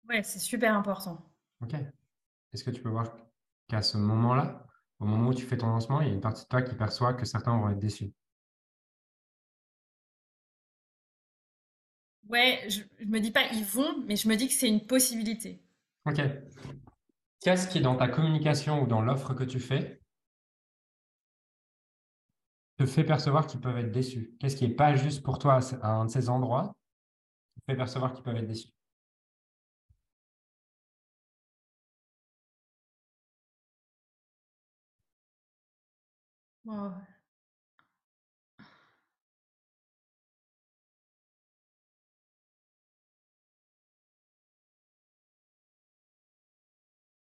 Ouais, 0.10 0.22
c'est 0.24 0.40
super 0.40 0.76
important. 0.76 1.24
Ok. 1.62 1.74
Est-ce 2.52 2.64
que 2.64 2.72
tu 2.72 2.82
peux 2.82 2.90
voir 2.90 3.16
qu'à 3.68 3.82
ce 3.82 3.98
moment-là, 3.98 4.68
au 5.00 5.06
moment 5.06 5.30
où 5.30 5.34
tu 5.34 5.46
fais 5.46 5.58
ton 5.58 5.68
lancement, 5.68 6.02
il 6.02 6.08
y 6.08 6.12
a 6.12 6.14
une 6.14 6.22
partie 6.22 6.44
de 6.44 6.50
toi 6.50 6.62
qui 6.62 6.76
perçoit 6.76 7.14
que 7.14 7.26
certains 7.26 7.58
vont 7.58 7.70
être 7.70 7.80
déçus? 7.80 8.14
Ouais, 12.30 12.66
je, 12.68 12.82
je 13.00 13.06
me 13.06 13.20
dis 13.20 13.32
pas 13.32 13.48
ils 13.54 13.64
vont, 13.64 14.04
mais 14.06 14.16
je 14.16 14.28
me 14.28 14.36
dis 14.36 14.48
que 14.48 14.54
c'est 14.54 14.68
une 14.68 14.86
possibilité. 14.86 15.62
Ok. 16.06 16.22
Qu'est-ce 17.42 17.68
qui, 17.68 17.82
dans 17.82 17.96
ta 17.96 18.08
communication 18.08 18.84
ou 18.84 18.88
dans 18.88 19.02
l'offre 19.02 19.34
que 19.34 19.44
tu 19.44 19.60
fais, 19.60 20.03
te 22.86 22.92
fait 22.92 23.04
percevoir 23.04 23.48
qu'ils 23.48 23.60
peuvent 23.62 23.78
être 23.78 23.92
déçus? 23.92 24.36
Qu'est-ce 24.40 24.56
qui 24.56 24.68
n'est 24.68 24.76
pas 24.76 24.96
juste 24.96 25.24
pour 25.24 25.40
toi 25.40 25.60
à 25.82 25.88
un 25.90 26.06
de 26.06 26.12
ces 26.12 26.30
endroits 26.30 26.76
qui 27.56 27.62
te 27.62 27.66
fait 27.72 27.78
percevoir 27.78 28.14
qu'ils 28.14 28.24
peuvent 28.24 28.38
être 28.38 28.48
déçus? 28.48 28.72
Oh. 36.68 36.94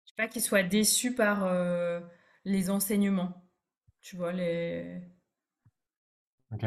Je 0.05 0.09
sais 0.11 0.15
pas 0.17 0.27
qu'ils 0.27 0.41
soient 0.41 0.63
déçus 0.63 1.15
par 1.15 1.43
euh, 1.45 1.99
les 2.45 2.69
enseignements, 2.69 3.47
tu 4.01 4.15
vois, 4.17 4.31
les... 4.33 5.01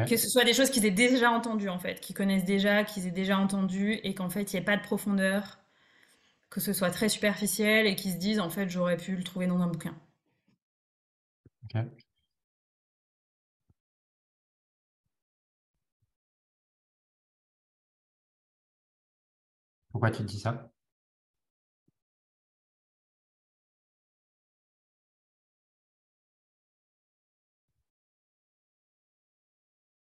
que 0.05 0.17
ce 0.17 0.29
soit 0.29 0.45
des 0.45 0.53
choses 0.53 0.69
qu'ils 0.69 0.85
aient 0.85 0.91
déjà 0.91 1.31
entendues 1.31 1.69
en 1.69 1.79
fait, 1.79 1.99
qu'ils 1.99 2.15
connaissent 2.15 2.45
déjà, 2.45 2.83
qu'ils 2.85 3.07
aient 3.07 3.11
déjà 3.11 3.37
entendues 3.37 3.99
et 4.03 4.15
qu'en 4.15 4.29
fait 4.29 4.53
il 4.53 4.55
n'y 4.55 4.61
ait 4.61 4.65
pas 4.65 4.77
de 4.77 4.81
profondeur, 4.83 5.59
que 6.49 6.61
ce 6.61 6.73
soit 6.73 6.91
très 6.91 7.09
superficiel 7.09 7.87
et 7.87 7.95
qu'ils 7.95 8.13
se 8.13 8.17
disent 8.17 8.39
en 8.41 8.49
fait 8.49 8.69
j'aurais 8.69 8.97
pu 8.97 9.15
le 9.15 9.23
trouver 9.23 9.47
dans 9.47 9.61
un 9.61 9.67
bouquin. 9.67 9.95
Pourquoi 19.91 20.11
tu 20.11 20.23
dis 20.23 20.39
ça? 20.39 20.72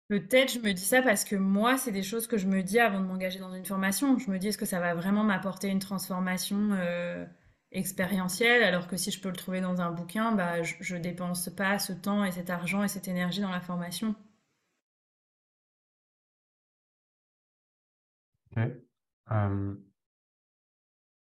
Peut-être 0.08 0.52
je 0.54 0.58
me 0.60 0.72
dis 0.72 0.84
ça 0.84 1.02
parce 1.02 1.24
que 1.24 1.36
moi 1.36 1.76
c'est 1.76 1.92
des 1.92 2.02
choses 2.02 2.26
que 2.26 2.38
je 2.38 2.46
me 2.46 2.62
dis 2.62 2.78
avant 2.78 3.00
de 3.00 3.04
m'engager 3.06 3.38
dans 3.38 3.52
une 3.52 3.66
formation. 3.66 4.18
Je 4.18 4.30
me 4.30 4.38
dis 4.38 4.48
est-ce 4.48 4.58
que 4.58 4.64
ça 4.66 4.80
va 4.80 4.94
vraiment 4.94 5.22
m'apporter 5.22 5.68
une 5.68 5.80
transformation 5.80 6.72
euh, 6.72 7.26
expérientiel, 7.72 8.62
alors 8.62 8.86
que 8.88 8.96
si 8.96 9.10
je 9.10 9.20
peux 9.20 9.28
le 9.28 9.36
trouver 9.36 9.60
dans 9.60 9.80
un 9.80 9.90
bouquin, 9.92 10.32
bah, 10.32 10.62
je, 10.62 10.94
ne 10.96 11.00
dépense 11.00 11.48
pas 11.50 11.78
ce 11.78 11.92
temps 11.92 12.24
et 12.24 12.32
cet 12.32 12.50
argent 12.50 12.82
et 12.82 12.88
cette 12.88 13.08
énergie 13.08 13.40
dans 13.40 13.50
la 13.50 13.60
formation. 13.60 14.14
Euh, 19.30 19.74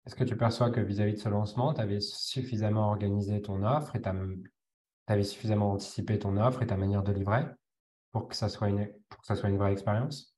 est-ce 0.06 0.14
que 0.14 0.24
tu 0.24 0.36
perçois 0.36 0.70
que 0.70 0.80
vis-à-vis 0.80 1.14
de 1.14 1.18
ce 1.18 1.28
lancement, 1.28 1.72
tu 1.74 1.80
avais 1.80 2.00
suffisamment 2.00 2.88
organisé 2.90 3.40
ton 3.42 3.62
offre 3.62 3.96
et 3.96 4.02
tu 4.02 4.08
avais 5.06 5.24
suffisamment 5.24 5.72
anticipé 5.72 6.18
ton 6.18 6.36
offre 6.36 6.62
et 6.62 6.66
ta 6.66 6.76
manière 6.76 7.02
de 7.02 7.12
livrer? 7.12 7.44
Pour 8.12 8.28
que 8.28 8.36
ça 8.36 8.48
soit 8.48 8.68
une, 8.68 8.88
pour 9.08 9.20
que 9.20 9.26
ça 9.26 9.36
soit 9.36 9.48
une 9.48 9.58
vraie 9.58 9.72
expérience? 9.72 10.34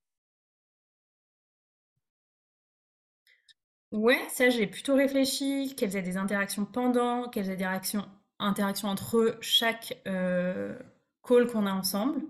Ouais, 3.93 4.21
ça 4.31 4.49
j'ai 4.49 4.67
plutôt 4.67 4.95
réfléchi, 4.95 5.75
quelles 5.76 5.91
étaient 5.91 6.02
des 6.02 6.17
interactions 6.17 6.64
pendant, 6.64 7.29
quelles 7.29 7.45
étaient 7.45 7.57
des 7.57 7.64
interactions, 7.64 8.09
interactions 8.38 8.88
entre 8.88 9.37
chaque 9.43 10.00
euh, 10.07 10.79
call 11.23 11.47
qu'on 11.47 11.67
a 11.67 11.73
ensemble. 11.73 12.23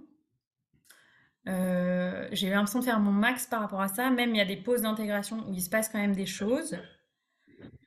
Euh, 1.49 2.29
j'ai 2.33 2.49
eu 2.49 2.51
l'impression 2.51 2.81
de 2.81 2.85
faire 2.85 3.01
mon 3.01 3.13
max 3.13 3.47
par 3.47 3.61
rapport 3.61 3.81
à 3.81 3.89
ça, 3.89 4.11
même 4.11 4.31
il 4.31 4.39
y 4.39 4.41
a 4.41 4.45
des 4.45 4.57
pauses 4.57 4.83
d'intégration 4.83 5.49
où 5.49 5.55
il 5.55 5.63
se 5.63 5.71
passe 5.71 5.89
quand 5.89 5.99
même 5.99 6.15
des 6.15 6.27
choses. 6.27 6.77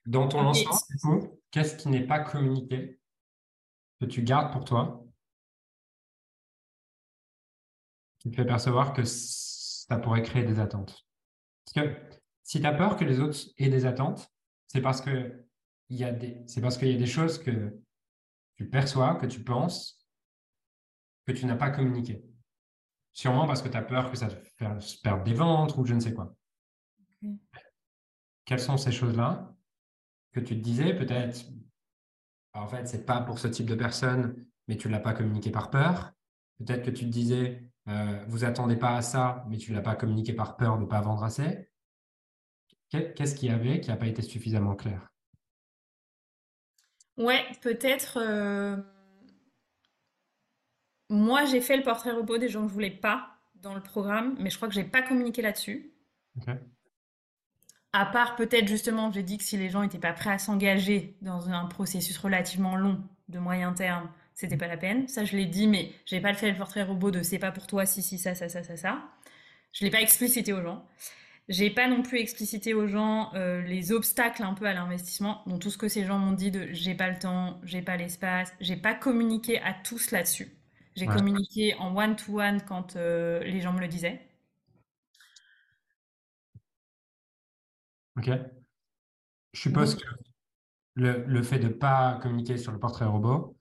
Dans 0.06 0.28
ton 0.28 0.42
lancement, 0.42 0.78
qu'est-ce 1.52 1.76
qui 1.76 1.90
n'est 1.90 2.06
pas 2.06 2.20
communiqué 2.20 3.00
que 4.00 4.06
tu 4.06 4.24
gardes 4.24 4.52
pour 4.52 4.66
toi? 4.66 5.05
Qui 8.26 8.32
te 8.32 8.38
fait 8.38 8.46
percevoir 8.46 8.94
que 8.94 9.04
ça 9.06 10.00
pourrait 10.00 10.24
créer 10.24 10.44
des 10.44 10.60
attentes 10.60 11.06
Parce 11.64 11.88
que 11.88 11.96
si 12.42 12.60
tu 12.60 12.66
as 12.66 12.74
peur 12.74 12.98
que 12.98 13.06
les 13.06 13.20
autres 13.20 13.38
aient 13.60 13.70
des 13.70 13.86
attentes, 13.86 14.28
c'est 14.66 14.82
parce 14.82 15.00
que 15.00 15.46
il 15.90 15.98
y 15.98 16.04
a 16.04 16.12
des, 16.12 16.42
c'est 16.48 16.60
parce 16.60 16.80
qu'il 16.80 16.88
y 16.88 16.96
a 16.96 16.98
des 16.98 17.06
choses 17.06 17.38
que 17.38 17.80
tu 18.56 18.68
perçois, 18.68 19.14
que 19.14 19.28
tu 19.28 19.44
penses, 19.44 20.04
que 21.28 21.34
tu 21.34 21.46
n'as 21.46 21.56
pas 21.56 21.70
communiqué. 21.70 22.26
Sûrement 23.14 23.46
parce 23.46 23.62
que 23.62 23.70
tu 23.70 23.78
as 23.78 23.84
peur 23.84 24.10
que 24.10 24.18
ça 24.18 24.30
te 24.30 24.48
fasse 24.58 24.96
perdre 24.96 25.24
des 25.24 25.36
ventes 25.36 25.78
ou 25.78 25.86
je 25.86 25.94
ne 25.94 26.00
sais 26.00 26.16
quoi. 26.16 26.36
Quelles 28.44 28.60
sont 28.60 28.78
ces 28.78 28.92
choses-là 28.92 29.56
que 30.32 30.40
tu 30.40 30.58
te 30.58 30.64
disais 30.64 30.96
peut-être, 30.96 31.46
en 32.54 32.68
fait, 32.68 32.88
c'est 32.88 33.06
pas 33.06 33.22
pour 33.22 33.38
ce 33.38 33.48
type 33.48 33.68
de 33.68 33.76
personne, 33.76 34.48
mais 34.68 34.78
tu 34.78 34.88
ne 34.88 34.94
l'as 34.94 35.00
pas 35.00 35.14
communiqué 35.14 35.52
par 35.52 35.70
peur. 35.70 36.12
Peut-être 36.58 36.84
que 36.84 36.90
tu 36.90 37.06
te 37.06 37.12
disais, 37.12 37.70
euh, 37.88 38.24
vous 38.28 38.44
attendez 38.44 38.76
pas 38.76 38.96
à 38.96 39.02
ça, 39.02 39.46
mais 39.50 39.58
tu 39.58 39.72
ne 39.72 39.76
l'as 39.78 39.84
pas 39.84 39.96
communiqué 39.96 40.34
par 40.34 40.58
peur 40.58 40.78
de 40.78 40.84
ne 40.84 40.88
pas 40.88 41.02
vendre 41.02 41.24
assez? 41.24 41.70
Qu'est-ce 42.90 43.36
qu'il 43.36 43.50
y 43.50 43.52
avait 43.52 43.82
qui 43.82 43.90
n'a 43.90 43.98
pas 43.98 44.08
été 44.08 44.22
suffisamment 44.22 44.76
clair? 44.76 45.12
Ouais, 47.18 47.46
peut-être. 47.62 48.18
Euh, 48.22 48.78
moi, 51.10 51.46
j'ai 51.46 51.62
fait 51.62 51.78
le 51.78 51.84
portrait 51.84 52.12
robot 52.12 52.38
des 52.38 52.50
gens 52.50 52.64
que 52.64 52.70
je 52.70 52.74
voulais 52.74 52.92
pas 52.92 53.38
dans 53.56 53.74
le 53.74 53.82
programme, 53.82 54.36
mais 54.40 54.50
je 54.50 54.58
crois 54.58 54.68
que 54.68 54.74
j'ai 54.74 54.84
pas 54.84 55.02
communiqué 55.02 55.42
là-dessus. 55.42 55.92
À 57.94 58.06
part 58.06 58.36
peut-être 58.36 58.68
justement, 58.68 59.12
j'ai 59.12 59.24
dit 59.24 59.38
que 59.38 59.44
si 59.44 59.58
les 59.58 59.70
gens 59.70 59.82
n'étaient 59.82 60.00
pas 60.00 60.14
prêts 60.14 60.32
à 60.32 60.38
s'engager 60.38 61.18
dans 61.22 61.50
un 61.50 61.66
processus 61.66 62.18
relativement 62.18 62.76
long, 62.76 63.02
de 63.30 63.40
moyen 63.40 63.74
terme, 63.74 64.10
c'était 64.36 64.58
pas 64.58 64.68
la 64.68 64.78
peine. 64.78 65.08
Ça, 65.08 65.26
je 65.26 65.36
l'ai 65.36 65.46
dit, 65.46 65.68
mais 65.68 65.92
j'ai 66.06 66.22
pas 66.22 66.34
fait 66.34 66.52
le 66.52 66.58
portrait 66.58 66.84
robot 66.84 67.10
de 67.12 67.24
c'est 67.24 67.40
pas 67.40 67.52
pour 67.52 67.68
toi, 67.68 67.86
si, 67.86 68.04
si, 68.04 68.20
ça, 68.20 68.36
ça, 68.36 68.50
ça, 68.50 68.64
ça, 68.64 68.78
ça. 68.78 69.10
Je 69.74 69.86
l'ai 69.86 69.92
pas 69.92 70.02
explicité 70.02 70.54
aux 70.54 70.62
gens. 70.62 70.86
J'ai 71.48 71.70
pas 71.70 71.88
non 71.88 72.02
plus 72.02 72.20
explicité 72.20 72.74
aux 72.74 72.88
gens 72.88 73.34
euh, 73.36 73.62
les 73.62 73.92
obstacles 73.92 74.44
un 74.44 74.54
peu 74.54 74.66
à 74.66 74.74
l'investissement, 74.74 75.44
donc 75.46 75.62
tout 75.62 75.70
ce 75.70 75.78
que 75.78 75.88
ces 75.88 76.04
gens 76.06 76.18
m'ont 76.18 76.32
dit 76.32 76.50
de 76.52 76.70
j'ai 76.72 76.96
pas 76.96 77.10
le 77.10 77.20
temps, 77.20 77.62
j'ai 77.64 77.82
pas 77.84 77.98
l'espace, 77.98 78.52
j'ai 78.60 78.78
pas 78.78 78.96
communiqué 78.96 79.60
à 79.62 79.74
tous 79.74 80.12
là-dessus. 80.12 80.52
J'ai 80.96 81.08
communiqué 81.08 81.76
en 81.76 81.96
one-to-one 81.96 82.62
quand 82.62 82.96
euh, 82.96 83.44
les 83.44 83.62
gens 83.62 83.74
me 83.74 83.82
le 83.82 83.88
disaient. 83.88 84.22
Ok. 88.18 88.30
Je 89.54 89.60
suppose 89.60 89.96
que 89.96 90.06
le, 90.96 91.26
le, 91.28 91.44
fait 91.44 91.60
de 91.60 91.68
ne 91.68 91.74
pas 91.74 92.18
communiquer 92.22 92.58
sur 92.58 92.72
le 92.72 92.80
portrait 92.80 93.06
robot, 93.06 93.55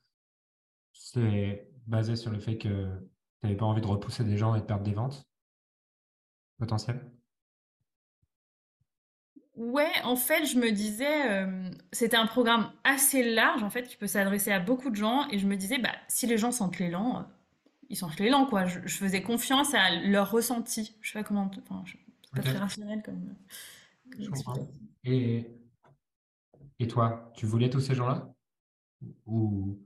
c'est 0.95 1.69
basé 1.87 2.17
sur 2.17 2.31
le 2.31 2.39
fait 2.39 2.57
que 2.57 2.69
tu 2.69 3.47
n'avais 3.47 3.57
pas 3.57 3.67
envie 3.67 3.83
de 3.83 3.87
repousser 3.87 4.25
des 4.25 4.39
gens 4.39 4.55
et 4.55 4.61
de 4.61 4.65
perdre 4.65 4.85
des 4.85 4.95
ventes 4.95 5.27
potentielles 6.59 7.11
Ouais, 9.57 9.93
en 10.03 10.17
fait, 10.17 10.47
je 10.47 10.59
me 10.59 10.73
disais, 10.73 11.31
euh, 11.31 11.71
c'était 11.93 12.17
un 12.17 12.27
programme 12.27 12.73
assez 12.83 13.35
large, 13.35 13.63
en 13.63 13.71
fait, 13.71 13.85
qui 13.85 13.97
peut 13.97 14.09
s'adresser 14.09 14.51
à 14.51 14.59
beaucoup 14.59 14.91
de 14.91 14.97
gens. 14.97 15.29
Et 15.29 15.39
je 15.39 15.47
me 15.47 15.57
disais, 15.57 15.79
bah, 15.79 15.93
si 16.09 16.27
les 16.27 16.39
gens 16.39 16.51
sentent 16.51 16.81
l'élan, 16.81 17.19
euh, 17.19 17.23
ils 17.89 17.97
sentent 17.97 18.19
l'élan, 18.19 18.47
quoi. 18.47 18.67
Je, 18.67 18.81
faisais 18.89 19.23
confiance 19.23 19.73
à 19.75 19.95
leur 19.95 20.33
ressenti. 20.33 20.97
Je 21.01 21.13
sais 21.13 21.19
pas 21.21 21.23
comment. 21.23 21.49
Enfin, 21.71 21.85
c'est 21.87 22.35
pas 22.35 22.43
très 22.43 22.59
rationnel 22.59 23.01
comme. 23.05 23.37
et, 25.05 25.47
et 26.81 26.89
toi, 26.89 27.31
tu 27.37 27.47
voulais 27.47 27.71
tous 27.71 27.81
ces 27.81 27.95
gens-là? 27.95 28.35
Ou, 29.27 29.79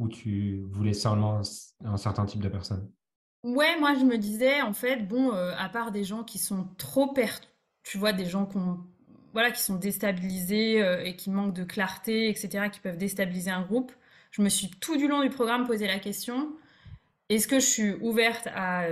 ou 0.00 0.08
tu 0.08 0.64
voulais 0.70 0.92
seulement 0.92 1.40
un, 1.84 1.96
certain 1.96 2.26
type 2.26 2.40
de 2.40 2.48
personnes 2.48 2.90
Ouais, 3.44 3.78
moi, 3.78 3.94
je 3.94 4.04
me 4.04 4.18
disais, 4.18 4.60
en 4.60 4.72
fait, 4.72 5.06
bon, 5.06 5.32
euh, 5.32 5.52
à 5.56 5.68
part 5.68 5.92
des 5.92 6.02
gens 6.02 6.24
qui 6.24 6.38
sont 6.38 6.66
trop 6.76 7.12
perturbés, 7.12 7.46
tu 7.84 7.96
vois, 7.96 8.12
des 8.12 8.26
gens 8.26 8.46
qui 8.46 8.56
ont 8.56 8.80
voilà, 9.32 9.52
qui 9.52 9.62
sont 9.62 9.76
déstabilisés 9.76 10.82
euh, 10.82 11.04
et 11.04 11.14
qui 11.14 11.30
manquent 11.30 11.54
de 11.54 11.62
clarté, 11.62 12.28
etc., 12.28 12.68
qui 12.70 12.80
peuvent 12.80 12.96
déstabiliser 12.96 13.52
un 13.52 13.62
groupe, 13.62 13.92
je 14.32 14.42
me 14.42 14.48
suis 14.48 14.68
tout 14.68 14.96
du 14.96 15.06
long 15.06 15.22
du 15.22 15.30
programme 15.30 15.68
posé 15.68 15.86
la 15.86 16.00
question 16.00 16.52
est-ce 17.30 17.46
que 17.46 17.60
je 17.60 17.66
suis 17.66 17.92
ouverte 18.00 18.48
à 18.54 18.88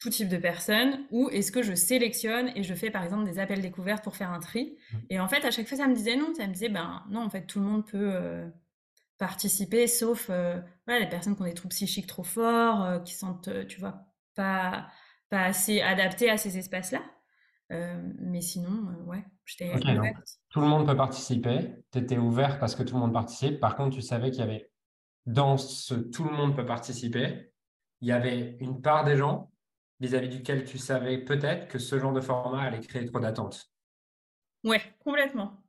tout 0.00 0.10
type 0.10 0.28
de 0.28 0.36
personnes 0.36 1.04
ou 1.10 1.30
est-ce 1.30 1.52
que 1.52 1.62
je 1.62 1.74
sélectionne 1.74 2.50
et 2.56 2.64
je 2.64 2.74
fais 2.74 2.90
par 2.90 3.04
exemple 3.04 3.24
des 3.24 3.38
appels 3.38 3.62
découvertes 3.62 4.04
pour 4.04 4.16
faire 4.16 4.30
un 4.30 4.40
tri? 4.40 4.76
Mmh. 4.92 4.96
Et 5.10 5.20
en 5.20 5.28
fait, 5.28 5.44
à 5.44 5.50
chaque 5.52 5.68
fois, 5.68 5.78
ça 5.78 5.86
me 5.86 5.94
disait 5.94 6.16
non. 6.16 6.34
Ça 6.34 6.46
me 6.46 6.52
disait 6.52 6.68
ben 6.68 7.04
non, 7.08 7.20
en 7.20 7.30
fait, 7.30 7.46
tout 7.46 7.60
le 7.60 7.64
monde 7.64 7.86
peut 7.86 8.10
euh, 8.12 8.46
participer, 9.18 9.86
sauf 9.86 10.28
euh, 10.30 10.60
voilà, 10.86 11.00
les 11.00 11.08
personnes 11.08 11.36
qui 11.36 11.42
ont 11.42 11.46
des 11.46 11.54
troubles 11.54 11.74
psychiques 11.74 12.06
trop 12.06 12.24
forts, 12.24 13.02
qui 13.04 13.14
sentent, 13.14 13.66
tu 13.66 13.80
vois, 13.80 14.06
pas 14.34 14.88
pas 15.28 15.42
assez 15.42 15.80
adaptées 15.80 16.30
à 16.30 16.36
ces 16.36 16.56
espaces-là. 16.56 17.02
mais 17.70 18.40
sinon, 18.40 18.94
ouais. 19.06 19.24
Tout 20.50 20.60
le 20.60 20.66
monde 20.66 20.86
peut 20.86 20.96
participer. 20.96 21.76
Tu 21.92 21.98
étais 21.98 22.18
ouvert 22.18 22.58
parce 22.58 22.74
que 22.74 22.82
tout 22.82 22.94
le 22.94 23.00
monde 23.00 23.12
participe. 23.12 23.60
Par 23.60 23.76
contre, 23.76 23.94
tu 23.94 24.02
savais 24.02 24.30
qu'il 24.30 24.40
y 24.40 24.42
avait 24.42 24.70
dans 25.26 25.56
ce 25.56 25.94
tout 25.94 26.24
le 26.24 26.30
monde 26.30 26.54
peut 26.54 26.66
participer, 26.66 27.52
il 28.00 28.08
y 28.08 28.12
avait 28.12 28.56
une 28.60 28.80
part 28.80 29.04
des 29.04 29.16
gens 29.16 29.50
vis-à-vis 30.00 30.28
duquel 30.28 30.64
tu 30.64 30.78
savais 30.78 31.18
peut-être 31.18 31.68
que 31.68 31.78
ce 31.78 31.98
genre 31.98 32.12
de 32.12 32.20
format 32.20 32.62
allait 32.62 32.80
créer 32.80 33.06
trop 33.06 33.20
d'attentes. 33.20 33.70
Ouais, 34.64 34.82
complètement. 35.00 35.62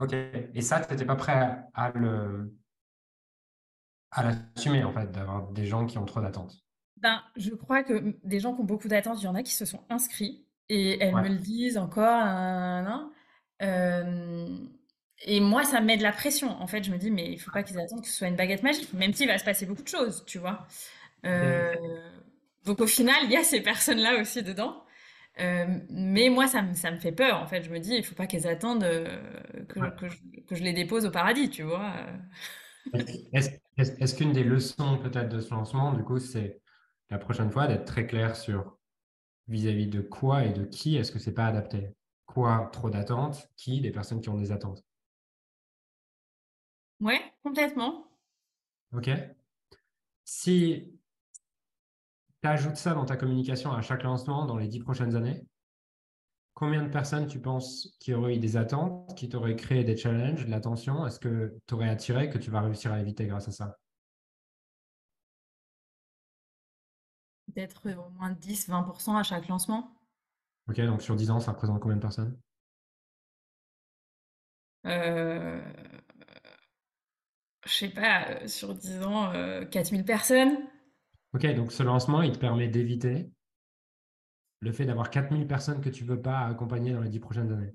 Ok. 0.00 0.12
Et 0.12 0.60
ça, 0.60 0.80
tu 0.80 0.92
n'étais 0.92 1.04
pas 1.04 1.16
prêt 1.16 1.58
à, 1.72 1.90
le 1.92 2.52
à 4.10 4.22
l'assumer 4.22 4.84
en 4.84 4.92
fait, 4.92 5.10
d'avoir 5.10 5.48
des 5.48 5.66
gens 5.66 5.86
qui 5.86 5.98
ont 5.98 6.04
trop 6.04 6.20
d'attentes? 6.20 6.64
Ben, 6.96 7.22
je 7.36 7.50
crois 7.50 7.82
que 7.82 8.16
des 8.24 8.40
gens 8.40 8.54
qui 8.54 8.60
ont 8.60 8.64
beaucoup 8.64 8.88
d'attentes, 8.88 9.20
il 9.20 9.24
y 9.24 9.28
en 9.28 9.34
a 9.34 9.42
qui 9.42 9.52
se 9.52 9.64
sont 9.64 9.84
inscrits 9.90 10.46
et 10.68 11.02
elles 11.02 11.14
me 11.14 11.28
le 11.28 11.38
disent 11.38 11.78
encore. 11.78 12.24
et 13.60 15.40
moi, 15.40 15.64
ça 15.64 15.80
me 15.80 15.86
met 15.86 15.96
de 15.96 16.02
la 16.02 16.12
pression. 16.12 16.50
En 16.60 16.66
fait, 16.66 16.82
je 16.82 16.90
me 16.90 16.98
dis, 16.98 17.10
mais 17.10 17.32
il 17.32 17.38
faut 17.38 17.50
pas 17.50 17.62
qu'ils 17.62 17.78
attendent 17.78 18.02
que 18.02 18.08
ce 18.08 18.14
soit 18.14 18.28
une 18.28 18.36
baguette 18.36 18.62
magique, 18.62 18.92
même 18.94 19.12
s'il 19.12 19.28
va 19.28 19.38
se 19.38 19.44
passer 19.44 19.66
beaucoup 19.66 19.82
de 19.82 19.88
choses, 19.88 20.24
tu 20.26 20.38
vois? 20.38 20.66
Euh, 21.24 21.74
donc 22.64 22.80
au 22.80 22.86
final, 22.86 23.16
il 23.24 23.30
y 23.30 23.36
a 23.36 23.42
ces 23.42 23.60
personnes-là 23.60 24.20
aussi 24.20 24.42
dedans. 24.42 24.83
Mais 25.38 26.28
moi, 26.30 26.46
ça 26.46 26.62
me, 26.62 26.74
ça 26.74 26.90
me 26.90 26.98
fait 26.98 27.12
peur. 27.12 27.40
En 27.40 27.46
fait, 27.46 27.62
je 27.62 27.70
me 27.70 27.78
dis, 27.78 27.94
il 27.94 28.04
faut 28.04 28.14
pas 28.14 28.26
qu'elles 28.26 28.46
attendent 28.46 28.84
que, 29.68 29.90
que, 29.96 30.08
je, 30.08 30.16
que, 30.46 30.54
je, 30.54 30.62
les 30.62 30.72
dépose 30.72 31.06
au 31.06 31.10
paradis, 31.10 31.50
tu 31.50 31.62
vois. 31.62 31.92
Est-ce 33.32 34.14
qu'une 34.14 34.32
des 34.32 34.44
leçons 34.44 34.98
peut-être 34.98 35.28
de 35.28 35.40
ce 35.40 35.50
lancement, 35.50 35.92
du 35.92 36.04
coup, 36.04 36.18
c'est 36.18 36.60
la 37.10 37.18
prochaine 37.18 37.50
fois 37.50 37.66
d'être 37.66 37.84
très 37.84 38.06
clair 38.06 38.36
sur 38.36 38.78
vis-à-vis 39.48 39.88
de 39.88 40.00
quoi 40.00 40.44
et 40.44 40.52
de 40.52 40.64
qui 40.64 40.96
est-ce 40.96 41.12
que 41.12 41.18
c'est 41.18 41.34
pas 41.34 41.46
adapté? 41.46 41.90
Quoi? 42.26 42.70
Trop 42.72 42.90
d'attentes? 42.90 43.48
Qui? 43.56 43.80
Des 43.80 43.90
personnes 43.90 44.20
qui 44.20 44.28
ont 44.28 44.38
des 44.38 44.52
attentes? 44.52 44.84
Ouais, 47.00 47.20
complètement. 47.42 48.06
Ok. 48.92 49.10
Si 50.24 50.93
tu 52.44 52.48
ajoutes 52.48 52.76
ça 52.76 52.92
dans 52.92 53.06
ta 53.06 53.16
communication 53.16 53.72
à 53.72 53.80
chaque 53.80 54.02
lancement 54.02 54.44
dans 54.44 54.58
les 54.58 54.68
dix 54.68 54.78
prochaines 54.78 55.16
années, 55.16 55.46
combien 56.52 56.82
de 56.82 56.90
personnes 56.90 57.26
tu 57.26 57.40
penses 57.40 57.96
qui 58.00 58.12
auraient 58.12 58.36
eu 58.36 58.38
des 58.38 58.58
attentes, 58.58 59.16
qui 59.16 59.30
t'auraient 59.30 59.56
créé 59.56 59.82
des 59.82 59.96
challenges, 59.96 60.44
de 60.44 60.50
l'attention 60.50 61.06
Est-ce 61.06 61.18
que 61.18 61.58
tu 61.66 61.72
aurais 61.72 61.88
attiré 61.88 62.28
que 62.28 62.36
tu 62.36 62.50
vas 62.50 62.60
réussir 62.60 62.92
à 62.92 63.00
éviter 63.00 63.26
grâce 63.26 63.48
à 63.48 63.52
ça? 63.52 63.78
Peut-être 67.54 67.88
au 67.96 68.10
moins 68.10 68.32
10-20% 68.32 69.16
à 69.16 69.22
chaque 69.22 69.48
lancement. 69.48 69.96
Ok, 70.68 70.78
donc 70.82 71.00
sur 71.00 71.16
10 71.16 71.30
ans, 71.30 71.40
ça 71.40 71.52
représente 71.52 71.80
combien 71.80 71.96
de 71.96 72.02
personnes? 72.02 72.38
Euh, 74.84 75.62
je 77.64 77.72
sais 77.72 77.88
pas, 77.88 78.28
euh, 78.28 78.46
sur 78.48 78.74
10 78.74 79.02
ans, 79.02 79.32
euh, 79.32 79.64
4000 79.64 80.04
personnes. 80.04 80.58
Ok, 81.34 81.44
donc 81.54 81.70
ce 81.72 81.82
lancement, 81.82 82.22
il 82.22 82.32
te 82.32 82.38
permet 82.38 82.68
d'éviter 82.68 83.30
le 84.58 84.72
fait 84.72 84.84
d'avoir 84.84 85.10
4000 85.10 85.46
personnes 85.46 85.80
que 85.80 85.88
tu 85.88 86.02
ne 86.02 86.08
veux 86.08 86.20
pas 86.20 86.40
accompagner 86.40 86.92
dans 86.92 87.00
les 87.00 87.08
10 87.08 87.20
prochaines 87.20 87.52
années. 87.52 87.72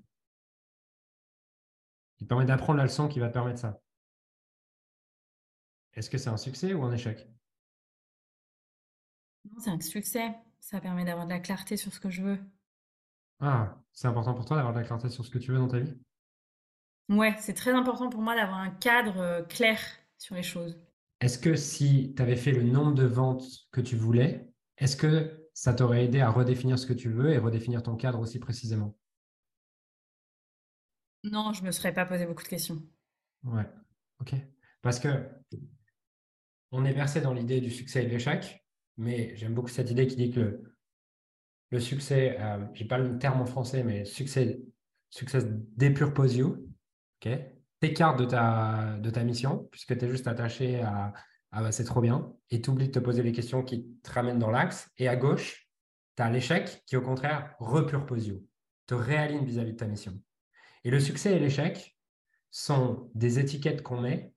Il 2.19 2.23
te 2.23 2.29
permet 2.29 2.45
d'apprendre 2.45 2.77
la 2.77 2.83
leçon 2.83 3.07
qui 3.07 3.19
va 3.19 3.27
te 3.27 3.33
permettre 3.33 3.59
ça. 3.59 3.81
Est-ce 5.93 6.09
que 6.09 6.17
c'est 6.17 6.29
un 6.31 6.37
succès 6.37 6.73
ou 6.73 6.83
un 6.83 6.91
échec? 6.91 7.27
Non, 9.51 9.59
c'est 9.59 9.69
un 9.69 9.81
succès. 9.81 10.33
Ça 10.61 10.79
permet 10.79 11.03
d'avoir 11.03 11.25
de 11.25 11.31
la 11.31 11.39
clarté 11.41 11.75
sur 11.77 11.93
ce 11.93 11.99
que 11.99 12.09
je 12.09 12.21
veux. 12.21 12.39
Ah, 13.41 13.77
c'est 13.91 14.07
important 14.07 14.33
pour 14.33 14.45
toi 14.45 14.55
d'avoir 14.55 14.73
de 14.73 14.79
la 14.79 14.85
clarté 14.85 15.09
sur 15.09 15.25
ce 15.25 15.29
que 15.29 15.39
tu 15.39 15.51
veux 15.51 15.57
dans 15.57 15.67
ta 15.67 15.79
vie? 15.79 15.93
Ouais, 17.09 17.35
c'est 17.39 17.53
très 17.55 17.71
important 17.71 18.09
pour 18.09 18.21
moi 18.21 18.35
d'avoir 18.35 18.59
un 18.59 18.69
cadre 18.69 19.17
euh, 19.19 19.41
clair 19.43 19.79
sur 20.17 20.35
les 20.35 20.43
choses. 20.43 20.77
Est-ce 21.21 21.37
que 21.37 21.55
si 21.55 22.13
tu 22.15 22.21
avais 22.21 22.37
fait 22.37 22.51
le 22.51 22.63
nombre 22.63 22.93
de 22.93 23.05
ventes 23.05 23.45
que 23.71 23.81
tu 23.81 23.95
voulais, 23.95 24.49
est-ce 24.77 24.95
que 24.95 25.49
ça 25.53 25.73
t'aurait 25.73 26.05
aidé 26.05 26.21
à 26.21 26.29
redéfinir 26.29 26.79
ce 26.79 26.85
que 26.85 26.93
tu 26.93 27.09
veux 27.09 27.31
et 27.31 27.37
redéfinir 27.37 27.83
ton 27.83 27.95
cadre 27.95 28.19
aussi 28.19 28.39
précisément? 28.39 28.97
Non, 31.23 31.51
je 31.51 31.63
me 31.63 31.71
serais 31.71 31.93
pas 31.93 32.05
posé 32.05 32.25
beaucoup 32.25 32.43
de 32.43 32.47
questions. 32.47 32.81
Ouais, 33.43 33.67
ok. 34.21 34.35
Parce 34.81 34.99
que 34.99 35.09
on 36.71 36.85
est 36.85 36.93
versé 36.93 37.19
dans 37.19 37.33
l'idée 37.33 37.59
du 37.59 37.71
succès 37.71 38.03
et 38.03 38.05
de 38.05 38.11
l'échec, 38.11 38.65
mais 38.97 39.35
j'aime 39.35 39.53
beaucoup 39.53 39.69
cette 39.69 39.91
idée 39.91 40.07
qui 40.07 40.15
dit 40.15 40.31
que 40.31 40.63
le, 41.71 41.79
succès, 41.79 42.37
euh, 42.39 42.65
je 42.73 42.83
n'ai 42.83 42.87
pas 42.87 42.97
le 42.97 43.17
terme 43.19 43.41
en 43.41 43.45
français, 43.45 43.83
mais 43.83 44.05
succès, 44.05 44.61
success 45.09 45.45
dépurpose 45.45 46.35
you, 46.35 46.69
ok? 47.19 47.31
T'écartes 47.79 48.19
de 48.19 48.25
ta, 48.25 48.97
de 48.99 49.09
ta 49.09 49.23
mission, 49.23 49.67
puisque 49.71 49.97
tu 49.97 50.05
es 50.05 50.09
juste 50.09 50.27
attaché 50.27 50.81
à, 50.81 51.13
ah 51.51 51.63
bah, 51.63 51.71
c'est 51.71 51.83
trop 51.83 52.01
bien, 52.01 52.33
et 52.49 52.61
tu 52.61 52.69
oublies 52.69 52.87
de 52.87 52.91
te 52.91 52.99
poser 52.99 53.23
les 53.23 53.31
questions 53.31 53.63
qui 53.63 53.87
te 54.03 54.11
ramènent 54.11 54.39
dans 54.39 54.51
l'axe, 54.51 54.89
et 54.97 55.07
à 55.07 55.15
gauche, 55.15 55.69
tu 56.15 56.23
as 56.23 56.29
l'échec 56.29 56.83
qui, 56.85 56.97
au 56.97 57.01
contraire, 57.01 57.55
repurpose 57.59 58.27
you, 58.27 58.45
te 58.85 58.93
réaligne 58.93 59.45
vis-à-vis 59.45 59.71
de 59.73 59.77
ta 59.77 59.87
mission. 59.87 60.21
Et 60.83 60.91
le 60.91 60.99
succès 60.99 61.35
et 61.35 61.39
l'échec 61.39 61.97
sont 62.51 63.09
des 63.15 63.39
étiquettes 63.39 63.81
qu'on 63.81 64.01
met 64.01 64.33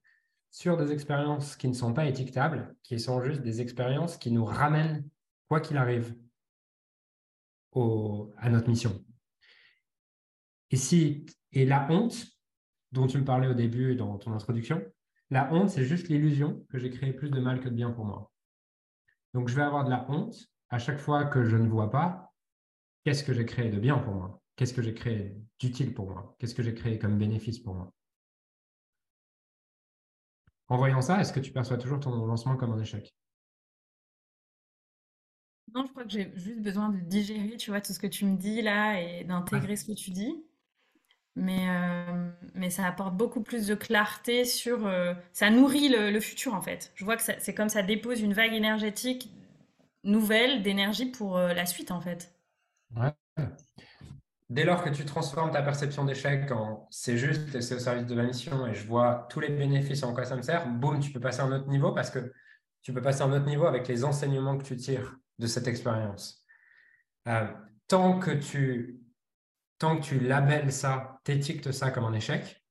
sur 0.49 0.77
des 0.77 0.91
expériences 0.91 1.55
qui 1.55 1.67
ne 1.67 1.73
sont 1.73 1.93
pas 1.93 2.05
étiquetables, 2.05 2.75
qui 2.83 2.99
sont 2.99 3.21
juste 3.21 3.41
des 3.41 3.59
expériences 3.59 4.17
qui 4.17 4.31
nous 4.31 4.45
ramènent, 4.45 5.07
quoi 5.47 5.59
qu'il 5.59 5.77
arrive, 5.77 6.15
à 7.75 8.49
notre 8.49 8.69
mission. 8.69 9.03
Et, 10.69 10.77
si, 10.77 11.25
et 11.51 11.65
la 11.65 11.87
honte, 11.91 12.27
dont 12.93 13.07
tu 13.07 13.17
me 13.17 13.25
parlais 13.25 13.47
au 13.47 13.53
début 13.53 13.95
dans 13.95 14.17
ton 14.17 14.33
introduction, 14.33 14.81
la 15.31 15.51
honte, 15.51 15.69
c'est 15.69 15.83
juste 15.83 16.09
l'illusion 16.09 16.65
que 16.69 16.77
j'ai 16.77 16.91
créé 16.91 17.11
plus 17.11 17.31
de 17.31 17.39
mal 17.39 17.59
que 17.59 17.67
de 17.67 17.73
bien 17.73 17.91
pour 17.91 18.05
moi. 18.05 18.31
Donc, 19.33 19.49
je 19.49 19.55
vais 19.55 19.63
avoir 19.63 19.83
de 19.83 19.89
la 19.89 20.09
honte 20.09 20.35
à 20.69 20.77
chaque 20.77 20.99
fois 20.99 21.25
que 21.25 21.43
je 21.43 21.57
ne 21.57 21.67
vois 21.67 21.89
pas 21.89 22.31
qu'est-ce 23.03 23.23
que 23.23 23.33
j'ai 23.33 23.45
créé 23.45 23.71
de 23.71 23.79
bien 23.79 23.97
pour 23.97 24.13
moi, 24.13 24.41
qu'est-ce 24.55 24.73
que 24.73 24.83
j'ai 24.83 24.93
créé 24.93 25.35
d'utile 25.59 25.93
pour 25.93 26.09
moi, 26.09 26.35
qu'est-ce 26.37 26.53
que 26.53 26.61
j'ai 26.61 26.75
créé 26.75 26.99
comme 26.99 27.17
bénéfice 27.17 27.59
pour 27.59 27.73
moi. 27.73 27.91
En 30.67 30.77
voyant 30.77 31.01
ça, 31.01 31.19
est-ce 31.19 31.33
que 31.33 31.39
tu 31.39 31.51
perçois 31.51 31.77
toujours 31.77 31.99
ton 31.99 32.25
lancement 32.25 32.55
comme 32.55 32.71
un 32.73 32.79
échec? 32.79 33.15
Non, 35.73 35.85
je 35.85 35.91
crois 35.91 36.03
que 36.03 36.11
j'ai 36.11 36.31
juste 36.35 36.61
besoin 36.61 36.89
de 36.89 36.99
digérer, 36.99 37.57
tu 37.57 37.71
vois, 37.71 37.81
tout 37.81 37.93
ce 37.93 37.99
que 37.99 38.07
tu 38.07 38.25
me 38.25 38.37
dis 38.37 38.61
là 38.61 39.01
et 39.01 39.23
d'intégrer 39.23 39.75
ce 39.75 39.85
que 39.85 39.93
tu 39.93 40.11
dis. 40.11 40.45
Mais, 41.35 41.67
euh, 41.67 42.29
mais 42.53 42.69
ça 42.69 42.85
apporte 42.85 43.15
beaucoup 43.17 43.41
plus 43.41 43.65
de 43.65 43.73
clarté 43.73 44.45
sur... 44.45 44.85
euh, 44.85 45.15
ça 45.33 45.49
nourrit 45.49 45.89
le, 45.89 46.11
le 46.11 46.19
futur 46.19 46.53
en 46.53 46.61
fait. 46.61 46.91
Je 46.93 47.05
vois 47.05 47.17
que 47.17 47.23
c'est 47.23 47.55
comme 47.55 47.69
ça 47.69 47.81
dépose 47.81 48.21
une 48.21 48.33
vague 48.33 48.53
énergétique 48.53 49.31
nouvelle 50.03 50.61
d'énergie 50.61 51.07
pour 51.07 51.37
euh, 51.37 51.53
la 51.53 51.65
suite 51.65 51.89
en 51.91 52.01
fait. 52.01 52.35
Ouais. 52.95 53.11
Dès 54.49 54.65
lors 54.65 54.83
que 54.83 54.89
tu 54.89 55.05
transformes 55.05 55.51
ta 55.51 55.63
perception 55.63 56.05
d'échec 56.05 56.51
en 56.51 56.87
c'est 56.91 57.17
juste 57.17 57.55
et 57.55 57.61
c'est 57.61 57.75
au 57.75 57.79
service 57.79 58.05
de 58.05 58.13
la 58.13 58.23
mission 58.23 58.67
et 58.67 58.75
je 58.75 58.85
vois 58.85 59.27
tous 59.31 59.39
les 59.39 59.49
bénéfices 59.49 60.03
en 60.03 60.13
quoi 60.13 60.25
ça 60.25 60.35
me 60.35 60.43
sert, 60.43 60.67
boum, 60.67 60.99
tu 60.99 61.11
peux 61.11 61.19
passer 61.19 61.41
à 61.41 61.45
un 61.45 61.51
autre 61.51 61.67
niveau 61.67 61.93
parce 61.93 62.11
que 62.11 62.31
tu 62.83 62.93
peux 62.93 63.01
passer 63.01 63.23
à 63.23 63.25
un 63.25 63.31
autre 63.31 63.45
niveau 63.45 63.65
avec 63.65 63.87
les 63.87 64.03
enseignements 64.03 64.57
que 64.57 64.63
tu 64.63 64.75
tires 64.75 65.17
de 65.39 65.47
cette 65.47 65.67
expérience. 65.67 66.45
Euh, 67.27 67.47
tant 67.87 68.19
que 68.19 68.31
tu 68.31 69.02
tant 69.83 69.97
que 69.97 70.03
tu 70.03 70.17
labelles 70.17 70.71
ça, 70.71 71.19
t'étiquetes 71.25 71.73
ça 71.73 71.91
comme 71.91 72.05
un 72.05 72.13
échec, 72.13 72.63